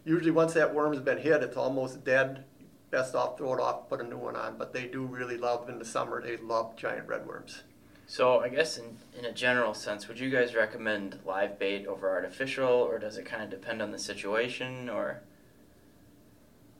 [0.06, 2.44] usually, once that worm's been hit, it's almost dead.
[2.90, 4.58] Best off throw it off, put a new one on.
[4.58, 6.22] But they do really love in the summer.
[6.22, 7.64] They love giant red worms.
[8.06, 12.10] So I guess in, in a general sense, would you guys recommend live bait over
[12.10, 15.22] artificial, or does it kind of depend on the situation, or?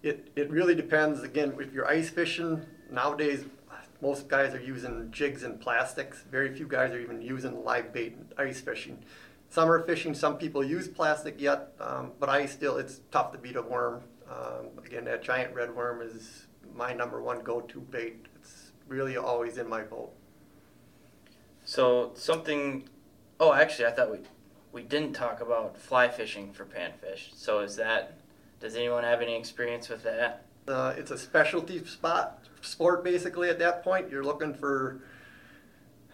[0.04, 1.22] It, it really depends.
[1.24, 3.46] Again, if you're ice fishing, nowadays
[4.02, 6.24] most guys are using jigs and plastics.
[6.30, 9.04] Very few guys are even using live bait ice fishing.
[9.50, 13.58] Summer fishing, some people use plastic yet, um, but I still, it's tough to beat
[13.58, 14.02] a worm.
[14.30, 18.26] Um, again, that giant red worm is my number one go-to bait.
[18.38, 20.14] It's really always in my boat.
[21.66, 22.88] So something.
[23.40, 24.20] Oh, actually, I thought we
[24.72, 27.36] we didn't talk about fly fishing for panfish.
[27.36, 28.21] So is that?
[28.62, 30.46] Does anyone have any experience with that?
[30.68, 34.10] Uh, it's a specialty spot sport basically at that point.
[34.10, 35.02] You're looking for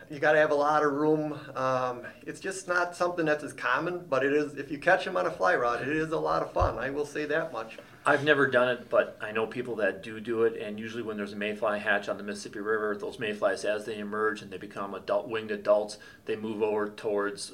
[0.10, 1.38] you got to have a lot of room.
[1.54, 4.56] Um, it's just not something that's as common, but it is.
[4.56, 6.78] If you catch them on a fly rod, it is a lot of fun.
[6.78, 7.78] I will say that much.
[8.06, 10.62] I've never done it, but I know people that do do it.
[10.62, 14.00] And usually, when there's a mayfly hatch on the Mississippi River, those mayflies, as they
[14.00, 17.52] emerge and they become adult winged adults, they move over towards,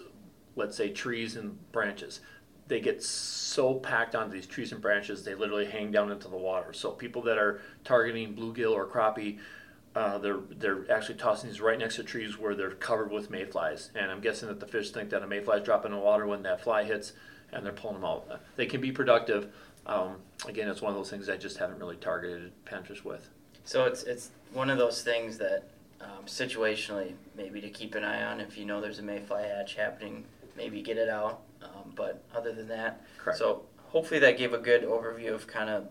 [0.56, 2.22] let's say, trees and branches.
[2.68, 6.38] They get so packed onto these trees and branches, they literally hang down into the
[6.38, 6.74] water.
[6.74, 9.40] So people that are targeting bluegill or crappie,
[9.96, 13.92] uh, they're they're actually tossing these right next to trees where they're covered with mayflies.
[13.96, 16.26] And I'm guessing that the fish think that a mayfly is dropping in the water
[16.26, 17.14] when that fly hits,
[17.52, 18.42] and they're pulling them out.
[18.56, 19.54] They can be productive.
[19.86, 20.16] Um,
[20.48, 23.30] again, it's one of those things I just haven't really targeted panfish with.
[23.66, 25.64] So it's it's one of those things that
[26.02, 28.42] um, situationally maybe to keep an eye on.
[28.42, 30.26] If you know there's a mayfly hatch happening,
[30.58, 31.42] maybe get it out.
[31.64, 33.40] Um, but other than that, Correct.
[33.40, 35.88] so hopefully that gave a good overview of kind of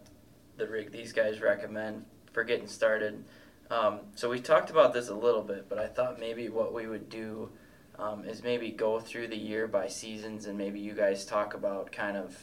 [0.56, 3.24] the rig these guys recommend for getting started.
[3.70, 6.86] Um, so we talked about this a little bit, but I thought maybe what we
[6.86, 7.50] would do
[7.98, 11.92] um, is maybe go through the year by seasons, and maybe you guys talk about
[11.92, 12.36] kind of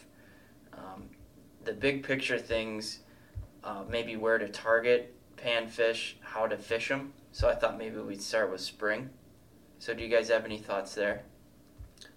[0.73, 1.09] um,
[1.65, 2.99] the big picture things,
[3.63, 7.13] uh, maybe where to target panfish, how to fish them.
[7.31, 9.09] So I thought maybe we'd start with spring.
[9.77, 11.23] So do you guys have any thoughts there?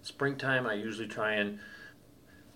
[0.03, 1.59] Springtime, I usually try and,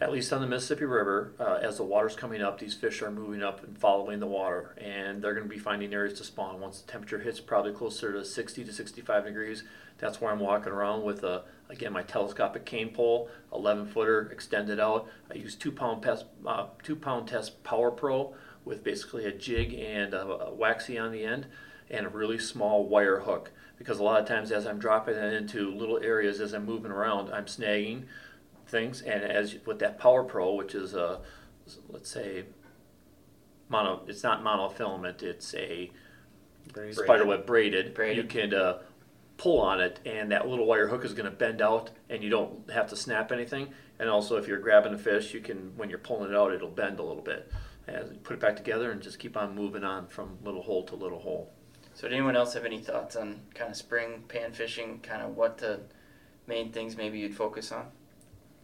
[0.01, 3.09] at least on the Mississippi River, uh, as the water's coming up, these fish are
[3.09, 6.59] moving up and following the water, and they're going to be finding areas to spawn.
[6.59, 9.63] Once the temperature hits probably closer to 60 to 65 degrees,
[9.97, 14.79] that's where I'm walking around with a, again, my telescopic cane pole, 11 footer extended
[14.79, 15.07] out.
[15.31, 19.73] I use two pound test, uh, two pound test Power Pro with basically a jig
[19.73, 21.47] and a, a waxy on the end,
[21.89, 25.33] and a really small wire hook because a lot of times as I'm dropping it
[25.33, 28.05] into little areas as I'm moving around, I'm snagging
[28.67, 29.01] things.
[29.01, 31.21] And as with that Power Pro, which is a
[31.89, 32.45] let's say
[33.69, 35.91] mono, it's not monofilament, it's a
[36.91, 37.93] spiderweb braided.
[37.93, 38.17] Braided.
[38.17, 38.79] You can uh,
[39.37, 42.29] pull on it, and that little wire hook is going to bend out, and you
[42.29, 43.69] don't have to snap anything.
[43.99, 46.69] And also, if you're grabbing a fish, you can when you're pulling it out, it'll
[46.69, 47.51] bend a little bit.
[47.87, 50.95] And put it back together, and just keep on moving on from little hole to
[50.95, 51.53] little hole.
[51.97, 55.35] So did anyone else have any thoughts on kind of spring pan fishing, kind of
[55.35, 55.79] what the
[56.45, 57.87] main things maybe you'd focus on?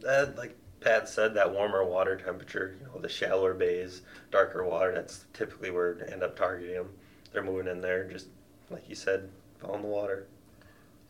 [0.08, 4.92] Uh, like Pat said, that warmer water temperature, you know, the shallower bays, darker water,
[4.94, 6.90] that's typically where to end up targeting them.
[7.32, 8.28] they're moving in there, just
[8.70, 10.28] like you said, following the water.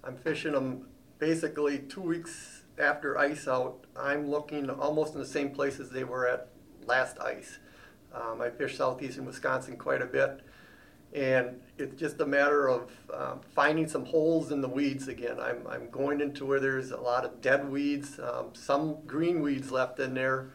[0.02, 0.87] I'm fishing them
[1.18, 3.84] basically two weeks after ice out.
[3.94, 6.48] I'm looking almost in the same places they were at
[6.87, 7.58] last ice.
[8.14, 10.40] Um, I fish southeastern Wisconsin quite a bit,
[11.14, 15.38] and it's just a matter of um, finding some holes in the weeds again.
[15.40, 19.70] I'm, I'm going into where there's a lot of dead weeds, um, some green weeds
[19.70, 20.50] left in there,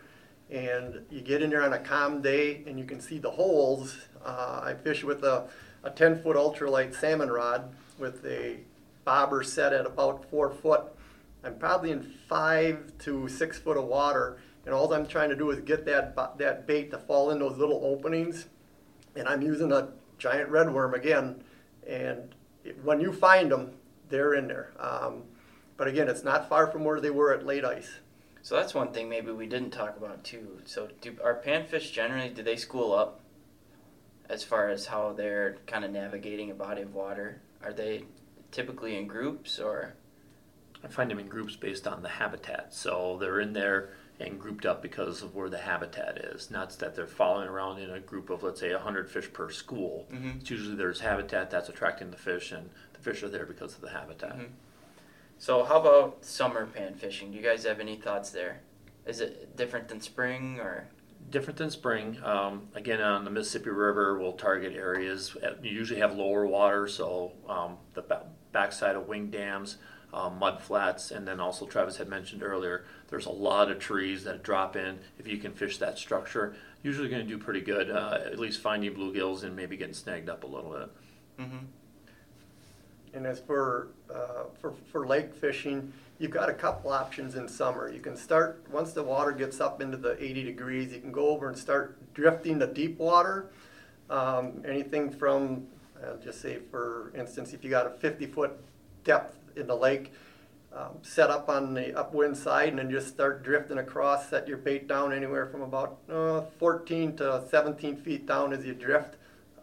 [0.49, 3.97] and you get in there on a calm day and you can see the holes.
[4.25, 5.47] Uh, I fish with a,
[5.83, 8.57] a 10 foot ultralight salmon rod with a
[9.05, 10.83] bobber set at about four foot.
[11.43, 15.51] I'm probably in five to six foot of water, and all I'm trying to do
[15.51, 18.47] is get that that bait to fall in those little openings.
[19.15, 21.43] And I'm using a giant red worm again,
[21.87, 23.71] and it, when you find them,
[24.09, 24.73] they're in there.
[24.79, 25.23] Um,
[25.77, 27.99] but again, it's not far from where they were at late ice.
[28.41, 30.59] So that's one thing maybe we didn't talk about too.
[30.65, 33.21] So do our panfish generally do they school up
[34.29, 37.41] as far as how they're kind of navigating a body of water?
[37.63, 38.03] Are they
[38.51, 39.95] typically in groups or?
[40.83, 42.73] I find them in groups based on the habitat.
[42.73, 46.51] So they're in there and grouped up because of where the habitat is.
[46.51, 50.07] Not that they're following around in a group of, let's say, 100 fish per school.
[50.11, 50.39] Mm-hmm.
[50.39, 53.81] It's usually there's habitat that's attracting the fish, and the fish are there because of
[53.81, 54.35] the habitat.
[54.37, 54.53] Mm-hmm.
[55.37, 57.31] So, how about summer pan fishing?
[57.31, 58.59] Do you guys have any thoughts there?
[59.05, 60.87] Is it different than spring or?
[61.29, 62.17] Different than spring.
[62.23, 65.37] Um, again, on the Mississippi River, we'll target areas.
[65.63, 68.03] You usually have lower water, so um, the
[68.51, 69.77] backside of wing dams,
[70.13, 74.23] um, mud flats, and then also Travis had mentioned earlier, there's a lot of trees
[74.23, 74.99] that drop in.
[75.17, 78.61] If you can fish that structure, usually going to do pretty good, uh, at least
[78.61, 80.89] finding bluegills and maybe getting snagged up a little bit.
[81.39, 81.65] Mm-hmm.
[83.13, 87.91] And as for, uh, for, for lake fishing, you've got a couple options in summer.
[87.91, 91.29] You can start, once the water gets up into the 80 degrees, you can go
[91.29, 93.49] over and start drifting the deep water.
[94.09, 95.67] Um, anything from,
[96.03, 98.51] I'll just say for instance, if you got a 50 foot
[99.03, 100.11] depth in the lake,
[100.75, 104.57] um, set up on the upwind side and then just start drifting across, set your
[104.57, 109.15] bait down anywhere from about uh, 14 to 17 feet down as you drift.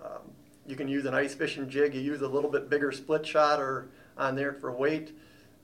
[0.05, 0.33] Um,
[0.67, 1.95] you can use an ice fishing jig.
[1.95, 5.17] You use a little bit bigger split shot or on there for weight.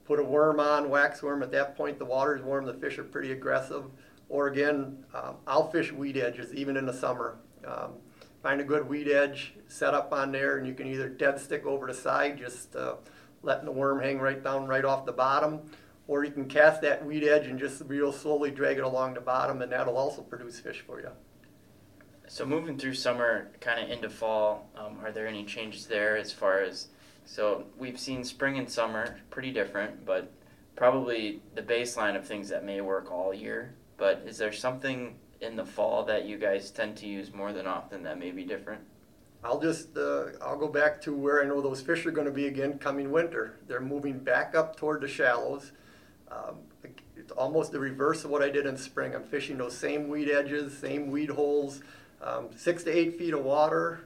[0.05, 1.43] Put a worm on, wax worm.
[1.43, 2.65] At that point, the water's warm.
[2.65, 3.85] The fish are pretty aggressive.
[4.29, 7.37] Or again, um, I'll fish weed edges even in the summer.
[7.65, 7.93] Um,
[8.41, 11.65] find a good weed edge, set up on there, and you can either dead stick
[11.65, 12.95] over the side, just uh,
[13.43, 15.61] letting the worm hang right down right off the bottom,
[16.07, 19.21] or you can cast that weed edge and just real slowly drag it along the
[19.21, 21.09] bottom, and that'll also produce fish for you.
[22.27, 26.31] So moving through summer, kind of into fall, um, are there any changes there as
[26.31, 26.87] far as?
[27.25, 30.31] So we've seen spring and summer pretty different, but
[30.75, 33.75] probably the baseline of things that may work all year.
[33.97, 37.67] But is there something in the fall that you guys tend to use more than
[37.67, 38.81] often that may be different?
[39.43, 42.33] I'll just uh, I'll go back to where I know those fish are going to
[42.33, 43.57] be again coming winter.
[43.67, 45.73] They're moving back up toward the shallows.
[46.31, 46.59] Um,
[47.17, 49.13] it's almost the reverse of what I did in spring.
[49.13, 51.81] I'm fishing those same weed edges, same weed holes,
[52.21, 54.05] um, six to eight feet of water,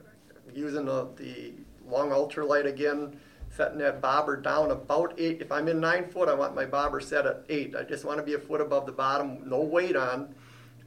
[0.54, 1.54] using the, the
[1.88, 3.19] long ultralight again,
[3.50, 5.41] setting that bobber down about eight.
[5.41, 7.76] If I'm in nine foot, I want my bobber set at eight.
[7.76, 10.34] I just want to be a foot above the bottom, no weight on.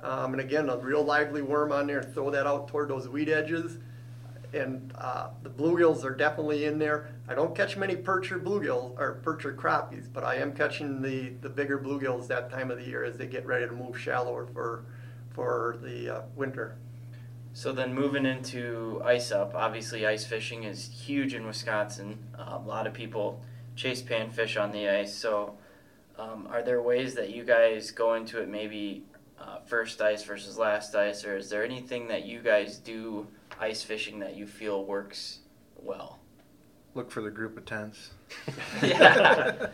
[0.00, 3.28] Um, and again, a real lively worm on there, throw that out toward those weed
[3.28, 3.78] edges
[4.52, 7.10] and uh, the bluegills are definitely in there.
[7.28, 11.02] I don't catch many perch or bluegills or perch or crappies, but I am catching
[11.02, 13.98] the, the bigger bluegills that time of the year as they get ready to move
[13.98, 14.84] shallower for
[15.30, 16.76] for the uh, winter.
[17.52, 22.18] So then moving into ice up, obviously ice fishing is huge in Wisconsin.
[22.38, 23.42] Uh, a lot of people
[23.76, 25.14] chase panfish on the ice.
[25.14, 25.54] So
[26.18, 29.04] um, are there ways that you guys go into it maybe
[29.40, 33.26] uh, first ice versus last ice, or is there anything that you guys do?
[33.60, 35.40] ice fishing that you feel works
[35.76, 36.18] well?
[36.94, 38.10] Look for the group of tents.
[38.82, 39.68] yeah.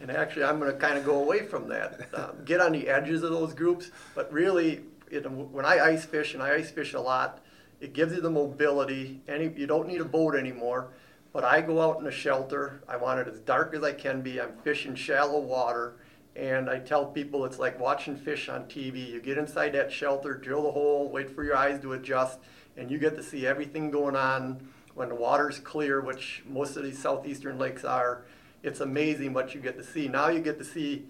[0.00, 2.08] and actually, I'm going to kind of go away from that.
[2.12, 6.34] Um, get on the edges of those groups, but really, it, when I ice fish,
[6.34, 7.40] and I ice fish a lot,
[7.80, 9.22] it gives you the mobility.
[9.26, 10.88] Any, you don't need a boat anymore.
[11.32, 12.82] But I go out in a shelter.
[12.88, 14.40] I want it as dark as I can be.
[14.40, 15.94] I'm fishing shallow water.
[16.40, 19.10] And I tell people it's like watching fish on TV.
[19.10, 22.38] You get inside that shelter, drill the hole, wait for your eyes to adjust,
[22.78, 26.82] and you get to see everything going on when the water's clear, which most of
[26.82, 28.24] these southeastern lakes are.
[28.62, 30.08] It's amazing what you get to see.
[30.08, 31.04] Now you get to see,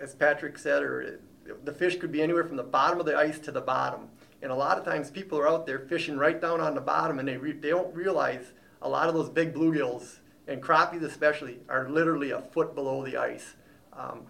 [0.00, 1.20] as Patrick said, or
[1.62, 4.08] the fish could be anywhere from the bottom of the ice to the bottom.
[4.42, 7.20] And a lot of times people are out there fishing right down on the bottom,
[7.20, 8.52] and they re- they don't realize
[8.82, 10.18] a lot of those big bluegills
[10.48, 13.54] and crappies especially are literally a foot below the ice.
[13.96, 14.22] Um,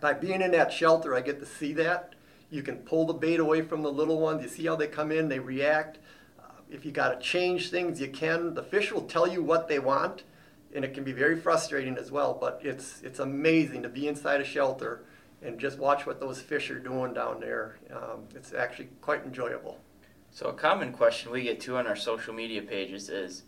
[0.00, 2.14] by being in that shelter, I get to see that,
[2.50, 4.42] you can pull the bait away from the little ones.
[4.42, 5.98] You see how they come in, they react.
[6.38, 8.54] Uh, if you got to change things, you can.
[8.54, 10.22] The fish will tell you what they want,
[10.74, 12.36] and it can be very frustrating as well.
[12.38, 15.04] But it's it's amazing to be inside a shelter
[15.42, 17.78] and just watch what those fish are doing down there.
[17.92, 19.78] Um, it's actually quite enjoyable.
[20.30, 23.42] So a common question we get to on our social media pages is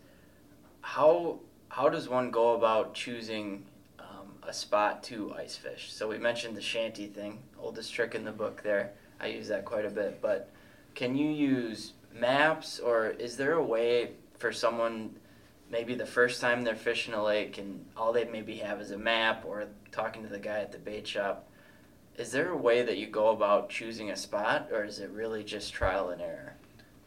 [0.81, 1.39] how
[1.69, 3.65] how does one go about choosing
[4.43, 5.91] a spot to ice fish?
[5.91, 8.61] So we mentioned the shanty thing, oldest trick in the book.
[8.63, 10.21] There, I use that quite a bit.
[10.21, 10.51] But
[10.95, 15.15] can you use maps, or is there a way for someone?
[15.71, 18.97] Maybe the first time they're fishing a lake and all they maybe have is a
[18.97, 21.47] map or talking to the guy at the bait shop.
[22.17, 25.43] Is there a way that you go about choosing a spot, or is it really
[25.43, 26.55] just trial and error?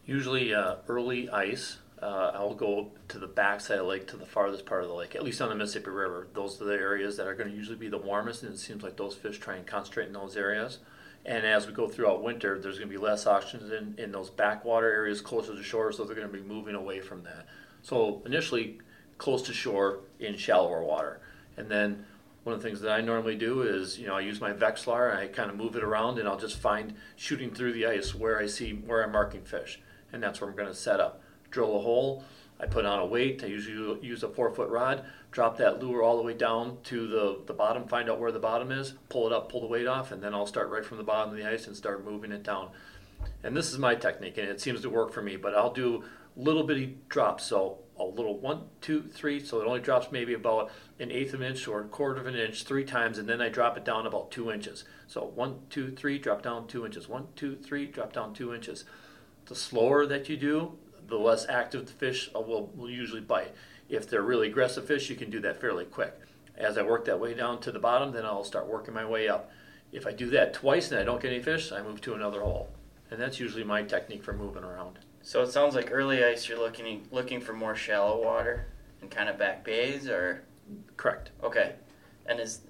[0.06, 4.26] Usually uh, early ice, uh, I'll go to the backside of the lake, to the
[4.26, 6.26] farthest part of the lake, at least on the Mississippi River.
[6.34, 8.82] Those are the areas that are going to usually be the warmest, and it seems
[8.82, 10.78] like those fish try and concentrate in those areas.
[11.24, 14.30] And as we go throughout winter, there's going to be less oxygen in, in those
[14.30, 17.46] backwater areas closer to shore, so they're going to be moving away from that.
[17.82, 18.80] So initially,
[19.18, 21.20] close to shore in shallower water.
[21.56, 22.04] And then
[22.42, 25.10] one of the things that I normally do is, you know, I use my Vexilar
[25.10, 28.12] and I kind of move it around and I'll just find shooting through the ice
[28.12, 29.80] where I see where I'm marking fish.
[30.12, 31.21] And that's where I'm going to set up
[31.52, 32.24] drill a hole.
[32.58, 33.42] I put on a weight.
[33.44, 37.06] I usually use a four foot rod, drop that lure all the way down to
[37.06, 39.86] the, the bottom, find out where the bottom is, pull it up, pull the weight
[39.86, 42.30] off, and then I'll start right from the bottom of the ice and start moving
[42.30, 42.70] it down.
[43.42, 46.04] And this is my technique, and it seems to work for me, but I'll do
[46.36, 47.44] little bitty drops.
[47.44, 51.40] So a little one, two, three, so it only drops maybe about an eighth of
[51.40, 53.84] an inch or a quarter of an inch three times, and then I drop it
[53.84, 54.84] down about two inches.
[55.08, 57.08] So one, two, three, drop down two inches.
[57.08, 58.84] One, two, three, drop down two inches.
[59.46, 60.78] The slower that you do,
[61.12, 63.54] the less active the fish uh, will, will usually bite.
[63.88, 66.18] If they're really aggressive fish, you can do that fairly quick.
[66.56, 69.28] As I work that way down to the bottom, then I'll start working my way
[69.28, 69.50] up.
[69.92, 72.40] If I do that twice and I don't get any fish, I move to another
[72.40, 72.70] hole.
[73.10, 74.98] And that's usually my technique for moving around.
[75.20, 78.66] So it sounds like early ice you're looking looking for more shallow water
[79.02, 80.44] and kind of back bays or
[80.96, 81.30] Correct.
[81.42, 81.74] okay.
[82.24, 82.60] And is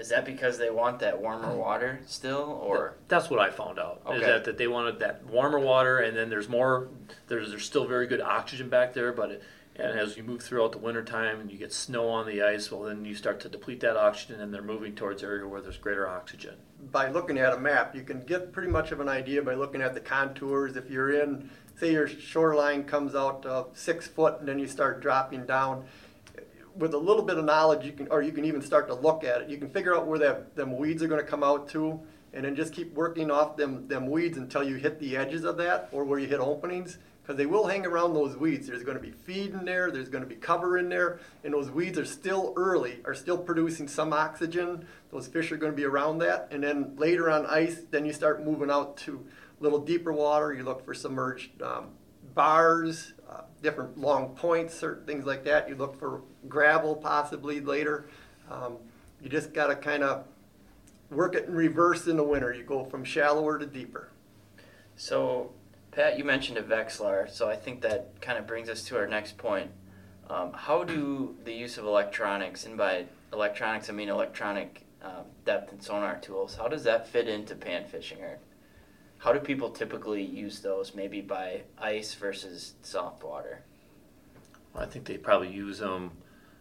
[0.00, 4.00] is that because they want that warmer water still or That's what I found out.
[4.14, 6.88] Is that, that they wanted that warmer water, and then there's more.
[7.28, 9.42] There's there's still very good oxygen back there, but it,
[9.76, 12.82] and as you move throughout the wintertime and you get snow on the ice, well
[12.82, 16.08] then you start to deplete that oxygen, and they're moving towards area where there's greater
[16.08, 16.54] oxygen.
[16.90, 19.82] by looking at a map, you can get pretty much of an idea by looking
[19.82, 20.76] at the contours.
[20.76, 25.00] If you're in, say your shoreline comes out uh, six foot and then you start
[25.00, 25.84] dropping down,
[26.80, 29.22] with a little bit of knowledge, you can, or you can even start to look
[29.22, 29.48] at it.
[29.48, 32.00] You can figure out where that them weeds are going to come out to,
[32.32, 35.56] and then just keep working off them them weeds until you hit the edges of
[35.58, 36.98] that or where you hit openings.
[37.22, 38.66] Because they will hang around those weeds.
[38.66, 39.92] There's going to be feed in there.
[39.92, 43.38] There's going to be cover in there, and those weeds are still early, are still
[43.38, 44.86] producing some oxygen.
[45.12, 48.12] Those fish are going to be around that, and then later on ice, then you
[48.12, 49.24] start moving out to
[49.60, 50.52] a little deeper water.
[50.54, 51.90] You look for submerged um,
[52.34, 55.68] bars, uh, different long points, certain things like that.
[55.68, 58.08] You look for gravel possibly later.
[58.50, 58.78] Um,
[59.22, 60.24] you just got to kind of
[61.10, 62.52] work it in reverse in the winter.
[62.52, 64.10] You go from shallower to deeper.
[64.96, 65.52] so
[65.92, 69.08] Pat you mentioned a Vexilar, so I think that kind of brings us to our
[69.08, 69.70] next point.
[70.28, 75.72] Um, how do the use of electronics, and by electronics I mean electronic um, depth
[75.72, 78.22] and sonar tools, how does that fit into pan fishing?
[78.22, 78.38] Or
[79.20, 83.62] how do people typically use those, maybe by ice versus soft water?
[84.74, 86.12] I think they probably use them,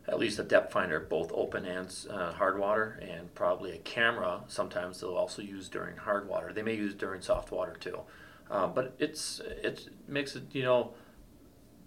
[0.10, 4.42] at least a depth finder, both open and uh, hard water, and probably a camera.
[4.48, 6.52] Sometimes they'll also use during hard water.
[6.52, 8.00] They may use during soft water too,
[8.52, 10.94] uh, but it's it makes it you know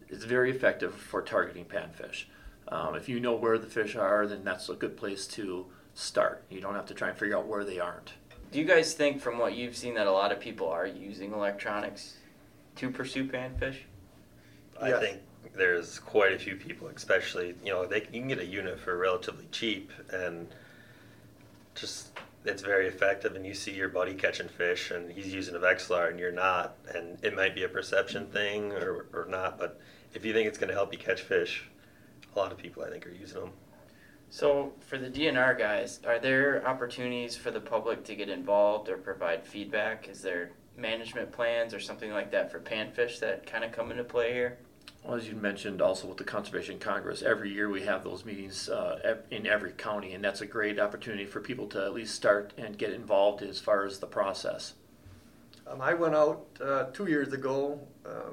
[0.08, 2.24] it's very effective for targeting panfish.
[2.68, 6.44] Um, if you know where the fish are, then that's a good place to start.
[6.48, 8.14] You don't have to try and figure out where they aren't.
[8.52, 11.32] Do you guys think, from what you've seen, that a lot of people are using
[11.32, 12.16] electronics
[12.76, 13.78] to pursue panfish?
[14.78, 15.00] I Yes.
[15.00, 15.20] think
[15.54, 18.98] there's quite a few people, especially you know, they you can get a unit for
[18.98, 20.48] relatively cheap, and
[21.74, 22.10] just
[22.44, 23.34] it's very effective.
[23.36, 26.76] And you see your buddy catching fish, and he's using a Vexilar, and you're not,
[26.94, 29.58] and it might be a perception thing or or not.
[29.58, 29.80] But
[30.12, 31.70] if you think it's going to help you catch fish,
[32.34, 33.52] a lot of people I think are using them.
[34.32, 38.96] So, for the DNR guys, are there opportunities for the public to get involved or
[38.96, 40.08] provide feedback?
[40.08, 44.04] Is there management plans or something like that for panfish that kind of come into
[44.04, 44.56] play here?
[45.04, 48.70] Well, as you mentioned, also with the Conservation Congress, every year we have those meetings
[48.70, 52.54] uh, in every county, and that's a great opportunity for people to at least start
[52.56, 54.72] and get involved as far as the process.
[55.66, 58.30] Um, I went out uh, two years ago uh,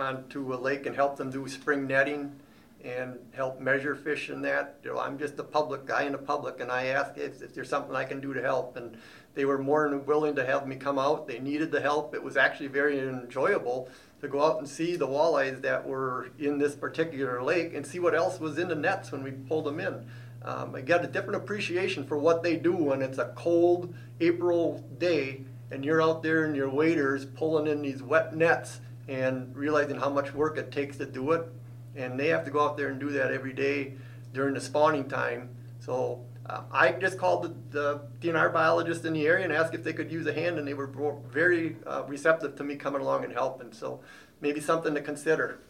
[0.00, 2.40] onto a lake and helped them do spring netting,
[2.84, 4.78] and help measure fish in that.
[4.82, 7.54] You know, I'm just a public guy in the public, and I ask if, if
[7.54, 8.76] there's something I can do to help.
[8.76, 8.96] And
[9.34, 11.26] they were more than willing to have me come out.
[11.26, 12.14] They needed the help.
[12.14, 13.88] It was actually very enjoyable
[14.20, 17.98] to go out and see the walleyes that were in this particular lake and see
[17.98, 20.06] what else was in the nets when we pulled them in.
[20.44, 24.84] Um, I got a different appreciation for what they do when it's a cold April
[24.98, 29.96] day and you're out there and your waders pulling in these wet nets and realizing
[29.96, 31.50] how much work it takes to do it.
[31.96, 33.94] And they have to go out there and do that every day
[34.32, 35.50] during the spawning time.
[35.80, 39.84] So uh, I just called the, the, DNR biologist in the area and asked if
[39.84, 40.90] they could use a hand, and they were
[41.30, 43.72] very uh, receptive to me coming along and helping.
[43.72, 44.00] So
[44.40, 45.60] maybe something to consider.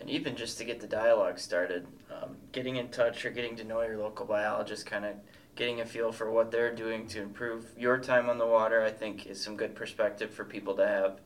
[0.00, 3.64] And even just to get the dialogue started, um, getting in touch or getting to
[3.64, 5.14] know your local biologist, kind of
[5.56, 8.90] getting a feel for what they're doing to improve your time on the water, I
[8.90, 11.20] think is some good perspective for people to have.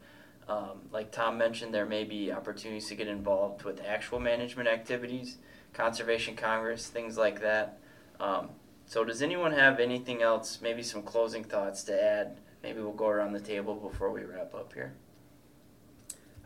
[0.49, 5.37] Um, like Tom mentioned, there may be opportunities to get involved with actual management activities,
[5.75, 7.79] conservation congress, things like that.
[8.19, 8.51] Um,
[8.87, 12.39] so, does anyone have anything else, maybe some closing thoughts to add?
[12.63, 14.95] Maybe we'll go around the table before we wrap up here.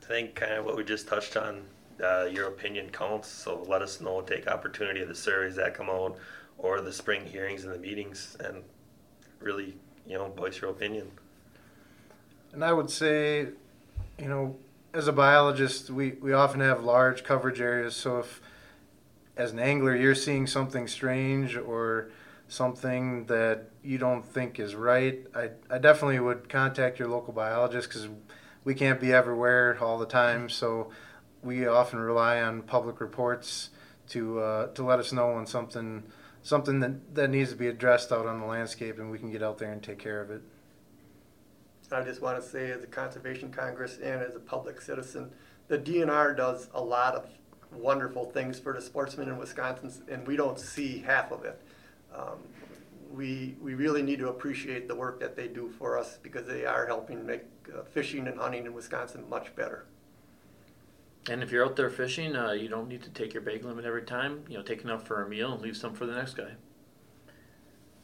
[0.02, 1.62] I think kind of what we just touched on,
[2.02, 3.28] uh, your opinion counts.
[3.28, 6.18] So let us know, take opportunity of the surveys that come out
[6.58, 8.64] or the spring hearings and the meetings and
[9.38, 9.76] really,
[10.06, 11.12] you know, voice your opinion.
[12.52, 13.48] And I would say
[14.18, 14.56] you know,
[14.94, 17.96] as a biologist, we, we often have large coverage areas.
[17.96, 18.40] So if,
[19.36, 22.10] as an angler, you're seeing something strange or
[22.48, 27.88] something that you don't think is right, I, I definitely would contact your local biologist
[27.88, 28.08] because
[28.64, 30.48] we can't be everywhere all the time.
[30.48, 30.90] So
[31.42, 33.70] we often rely on public reports
[34.10, 36.04] to uh, to let us know when something
[36.42, 39.42] something that, that needs to be addressed out on the landscape, and we can get
[39.42, 40.42] out there and take care of it.
[41.94, 45.30] I just want to say, as a Conservation Congress and as a public citizen,
[45.68, 47.26] the DNR does a lot of
[47.72, 51.60] wonderful things for the sportsmen in Wisconsin, and we don't see half of it.
[52.14, 52.38] Um,
[53.12, 56.64] we, we really need to appreciate the work that they do for us because they
[56.64, 57.42] are helping make
[57.74, 59.86] uh, fishing and hunting in Wisconsin much better.
[61.28, 63.84] And if you're out there fishing, uh, you don't need to take your bag limit
[63.84, 64.44] every time.
[64.48, 66.52] You know, take enough for a meal and leave some for the next guy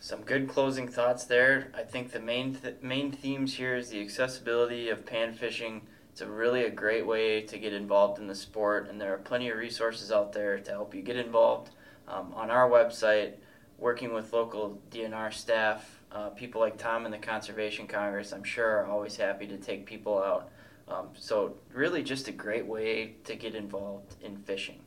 [0.01, 1.73] some good closing thoughts there.
[1.75, 5.83] I think the main th- main themes here is the accessibility of pan fishing.
[6.13, 9.19] It's a really a great way to get involved in the sport, and there are
[9.19, 11.71] plenty of resources out there to help you get involved.
[12.07, 13.35] Um, on our website,
[13.77, 18.67] working with local DNR staff, uh, people like Tom in the Conservation Congress, I'm sure
[18.67, 20.51] are always happy to take people out.
[20.89, 24.81] Um, so really, just a great way to get involved in fishing.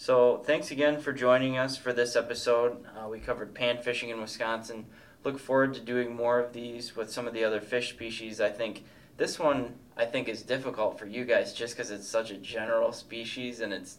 [0.00, 2.86] So thanks again for joining us for this episode.
[2.96, 4.86] Uh, we covered pan fishing in Wisconsin.
[5.24, 8.40] Look forward to doing more of these with some of the other fish species.
[8.40, 8.84] I think
[9.18, 12.92] this one I think is difficult for you guys just because it's such a general
[12.92, 13.98] species and it's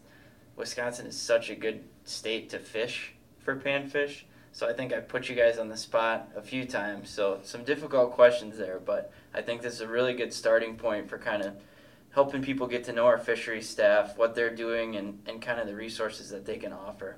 [0.56, 4.24] Wisconsin is such a good state to fish for panfish.
[4.54, 7.12] So I think I put you guys on the spot a few times.
[7.12, 11.08] So some difficult questions there, but I think this is a really good starting point
[11.08, 11.54] for kind of
[12.12, 15.68] helping people get to know our fisheries staff, what they're doing, and, and kind of
[15.68, 17.18] the resources that they can offer.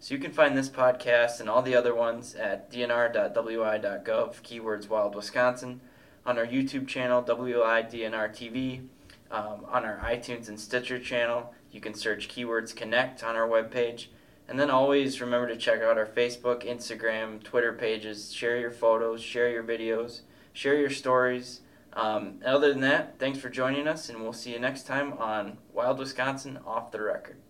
[0.00, 5.14] So you can find this podcast and all the other ones at dnr.wi.gov, keywords Wild
[5.14, 5.80] Wisconsin,
[6.26, 8.84] on our YouTube channel, WIDNR TV,
[9.30, 11.54] um, on our iTunes and Stitcher channel.
[11.70, 14.06] You can search keywords Connect on our webpage.
[14.48, 18.32] And then always remember to check out our Facebook, Instagram, Twitter pages.
[18.32, 20.22] Share your photos, share your videos,
[20.52, 21.60] share your stories
[21.94, 25.58] um, other than that, thanks for joining us, and we'll see you next time on
[25.72, 27.41] Wild Wisconsin Off the Record.